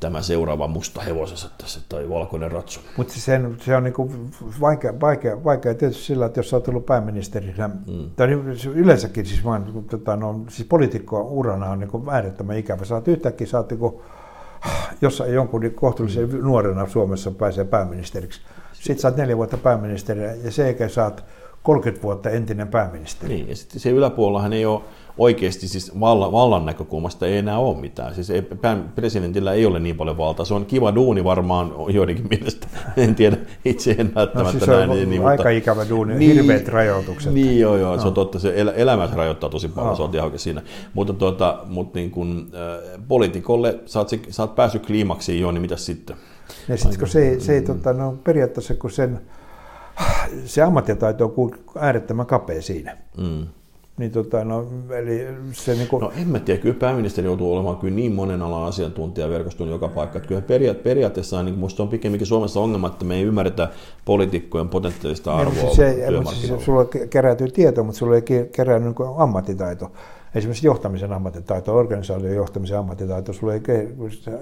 tämä 0.00 0.22
seuraava 0.22 0.68
musta 0.68 1.00
hevosessa 1.00 1.50
tässä, 1.58 1.80
tai 1.88 2.08
valkoinen 2.08 2.52
ratsu. 2.52 2.80
Mutta 2.96 3.14
sen, 3.14 3.56
se 3.60 3.76
on 3.76 3.84
niinku 3.84 4.12
vaikea, 4.60 5.00
vaikea, 5.00 5.44
vaikea 5.44 5.74
tietysti 5.74 6.04
sillä, 6.04 6.26
että 6.26 6.38
jos 6.38 6.50
sä 6.50 6.56
oot 6.56 6.68
ollut 6.68 6.86
pääministerinä, 6.86 7.68
mm. 7.68 8.10
tai 8.16 8.26
niin, 8.26 8.58
yleensäkin 8.74 9.26
siis, 9.26 9.44
vaan, 9.44 9.84
tota, 9.90 10.16
no, 10.16 10.40
siis 10.48 10.68
poliitikko 10.68 11.20
urana 11.20 11.70
on 11.70 11.78
niinku 11.78 12.04
äärettömän 12.10 12.58
ikävä. 12.58 12.84
Sä 12.84 12.94
oot 12.94 13.08
yhtäkkiä, 13.08 13.46
sä 13.46 13.58
oot 13.58 13.70
niinku, 13.70 14.02
jossain 15.02 15.34
jonkun 15.34 15.60
niin 15.60 15.74
kohtuullisen 15.74 16.30
nuorena 16.30 16.88
Suomessa 16.88 17.30
pääsee 17.30 17.64
pääministeriksi. 17.64 18.40
Sitten 18.84 18.98
sä 18.98 19.08
oot 19.08 19.16
neljä 19.16 19.36
vuotta 19.36 19.56
pääministerinä 19.56 20.32
ja 20.44 20.50
sen 20.50 20.66
jälkeen 20.66 20.90
sä 20.90 21.04
oot 21.04 21.24
30 21.62 22.02
vuotta 22.02 22.30
entinen 22.30 22.68
pääministeri. 22.68 23.34
Niin, 23.34 23.48
ja 23.48 23.56
sitten 23.56 23.80
se 23.80 23.90
yläpuolellahan 23.90 24.52
ei 24.52 24.66
ole 24.66 24.80
oikeasti 25.18 25.68
siis 25.68 26.00
vallan, 26.00 26.32
vallan 26.32 26.66
näkökulmasta 26.66 27.26
ei 27.26 27.36
enää 27.36 27.58
ole 27.58 27.76
mitään. 27.76 28.14
Siis 28.14 28.30
ei, 28.30 28.42
presidentillä 28.94 29.52
ei 29.52 29.66
ole 29.66 29.80
niin 29.80 29.96
paljon 29.96 30.18
valtaa. 30.18 30.44
Se 30.44 30.54
on 30.54 30.66
kiva 30.66 30.94
duuni 30.94 31.24
varmaan 31.24 31.72
joidenkin 31.88 32.26
mielestä. 32.30 32.66
En 32.96 33.14
tiedä, 33.14 33.36
itse 33.64 33.96
en 33.98 34.12
välttämättä 34.14 34.52
no, 34.52 34.66
siis 34.66 34.66
näin. 34.66 34.90
Niin, 34.90 35.10
niin, 35.10 35.26
aika 35.26 35.42
mutta, 35.42 35.50
ikävä 35.50 35.88
duuni, 35.88 36.14
niin, 36.14 36.32
hirveät 36.32 36.68
rajoitukset. 36.68 37.32
Niin 37.32 37.60
joo, 37.60 37.76
joo, 37.76 37.96
no. 37.96 38.02
se 38.02 38.08
on 38.08 38.14
totta. 38.14 38.38
Se 38.38 38.52
el, 38.56 38.72
elämä 38.76 39.08
rajoittaa 39.14 39.50
tosi 39.50 39.68
paljon, 39.68 39.90
no. 39.90 39.96
se 39.96 40.02
on 40.02 40.14
ihan 40.14 40.38
siinä. 40.38 40.62
Mutta, 40.94 41.12
tuota, 41.12 41.58
mutta 41.66 41.98
niin 41.98 42.10
kun, 42.10 42.50
äh, 42.54 43.00
poliitikolle, 43.08 43.78
sä 43.86 43.98
oot, 43.98 44.08
sä 44.28 44.42
oot 44.42 44.54
päässyt 44.54 44.86
kliimaksiin 44.86 45.40
jo, 45.40 45.50
niin 45.50 45.62
mitä 45.62 45.76
sitten? 45.76 46.16
Ja 46.68 46.76
sitten 46.76 46.98
kun 46.98 47.08
se, 47.08 47.40
se 47.40 47.52
ei, 47.54 47.60
mm. 47.60 47.66
tota, 47.66 47.92
no, 47.92 48.18
periaatteessa 48.24 48.74
kun 48.74 48.90
sen, 48.90 49.20
se 50.44 50.62
ammattitaito 50.62 51.34
on 51.36 51.50
äärettömän 51.78 52.26
kapea 52.26 52.62
siinä. 52.62 52.96
Mm. 53.16 53.46
Niin 53.98 54.10
tota, 54.10 54.44
no, 54.44 54.66
eli 54.90 55.26
se 55.52 55.74
niin 55.74 55.88
kuin... 55.88 56.00
No 56.00 56.12
en 56.16 56.28
mä 56.28 56.38
tiedä, 56.38 56.60
kyllä 56.60 56.74
pääministeri 56.78 57.26
joutuu 57.26 57.52
olemaan 57.54 57.76
kyllä 57.76 57.94
niin 57.94 58.12
monen 58.12 58.42
alan 58.42 58.68
asiantuntija 58.68 59.28
verkostunut 59.28 59.72
joka 59.72 59.88
paikka, 59.88 60.18
että 60.18 60.28
kyllä 60.28 60.40
periaat, 60.40 60.82
periaatteessa 60.82 61.42
niin 61.42 61.58
musta 61.58 61.82
on 61.82 61.88
pikemminkin 61.88 62.26
Suomessa 62.26 62.60
ongelma, 62.60 62.86
että 62.86 63.04
me 63.04 63.14
ei 63.14 63.22
ymmärretä 63.22 63.68
poliitikkojen 64.04 64.68
potentiaalista 64.68 65.30
niin, 65.30 65.40
arvoa 65.40 65.62
niin, 65.62 65.76
se, 65.76 66.10
mutta 66.16 66.30
siis 66.30 66.64
sulla 66.64 66.84
keräytyy 67.10 67.48
tieto, 67.48 67.84
mutta 67.84 67.98
sulla 67.98 68.16
ei 68.16 68.22
kerännyt 68.52 68.98
niin 68.98 69.08
ammattitaito. 69.16 69.92
Esimerkiksi 70.34 70.66
johtamisen 70.66 71.12
ammattitaito, 71.12 71.76
organisaation 71.76 72.34
johtamisen 72.34 72.78
ammattitaito, 72.78 73.32
sulla 73.32 73.54
ei 73.54 73.60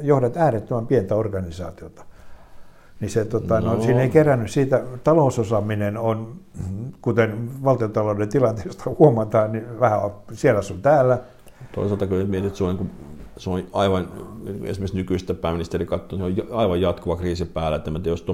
johdat 0.02 0.36
äärettömän 0.36 0.86
pientä 0.86 1.14
organisaatiota 1.14 2.04
niin 3.02 3.10
se, 3.10 3.24
tota, 3.24 3.60
no. 3.60 3.74
No, 3.74 3.82
siinä 3.82 4.02
ei 4.02 4.10
kerännyt 4.10 4.50
siitä, 4.50 4.82
talousosaaminen 5.04 5.98
on, 5.98 6.34
kuten 7.00 7.50
valtiontalouden 7.64 8.28
tilanteesta 8.28 8.90
huomataan, 8.98 9.52
niin 9.52 9.80
vähän 9.80 10.00
siellä 10.32 10.62
sun 10.62 10.82
täällä. 10.82 11.18
Toisaalta 11.74 12.06
kun 12.06 12.18
mietit, 12.18 12.46
että 12.46 12.58
se 12.58 12.64
on, 12.64 12.76
niin 12.76 12.90
se 13.36 13.50
on 13.50 13.62
aivan, 13.72 14.08
esimerkiksi 14.64 14.96
nykyistä 14.96 15.34
pääministeri 15.34 15.86
katsoo, 15.86 16.18
se 16.18 16.24
on 16.24 16.34
aivan 16.50 16.80
jatkuva 16.80 17.16
kriisi 17.16 17.44
päällä, 17.44 17.76
että 17.76 17.90
jos 18.04 18.26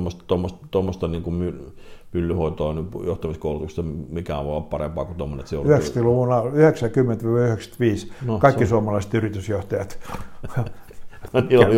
tuommoista 0.70 1.08
niin 1.08 1.22
kuin 1.22 1.72
pyllyhoitoa 2.10 2.74
niin 2.74 2.88
johtamiskoulutuksesta, 3.06 3.82
mikä 4.08 4.38
on 4.38 4.46
vaan 4.46 4.64
parempaa 4.64 5.04
kuin 5.04 5.16
tuommoinen, 5.16 5.40
että 5.40 5.50
se 5.50 5.58
on... 5.58 5.66
90-luvun 5.66 6.28
90-95 6.28 8.12
no, 8.26 8.38
kaikki 8.38 8.64
on... 8.64 8.68
suomalaiset 8.68 9.14
yritysjohtajat 9.14 9.98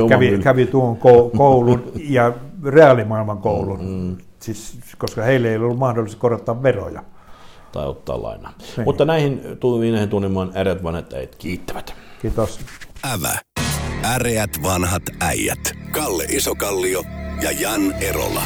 kävi, 0.09 0.39
kävi 0.39 0.67
tuon 0.67 0.97
koulun 1.37 1.93
ja 2.09 2.33
reaalimaailman 2.65 3.39
koulun, 3.39 3.85
mm. 3.85 4.17
siis, 4.39 4.79
koska 4.99 5.23
heille 5.23 5.51
ei 5.51 5.57
ollut 5.57 5.79
mahdollista 5.79 6.21
korottaa 6.21 6.63
veroja. 6.63 7.03
Tai 7.73 7.87
ottaa 7.87 8.23
lainaa. 8.23 8.53
Niin. 8.77 8.85
Mutta 8.85 9.05
näihin, 9.05 9.41
näihin 9.93 10.09
tunnemaan 10.09 10.53
äreät 10.57 10.83
vanhat 10.83 11.13
äijät 11.13 11.37
kiittävät. 11.37 11.95
Kiitos. 12.23 12.61
Ävä. 13.13 13.39
Äreät 14.05 14.51
vanhat 14.63 15.03
äijät. 15.21 15.73
Kalle 15.91 16.25
Isokallio 16.25 17.03
ja 17.43 17.51
Jan 17.51 17.93
Erola. 18.01 18.43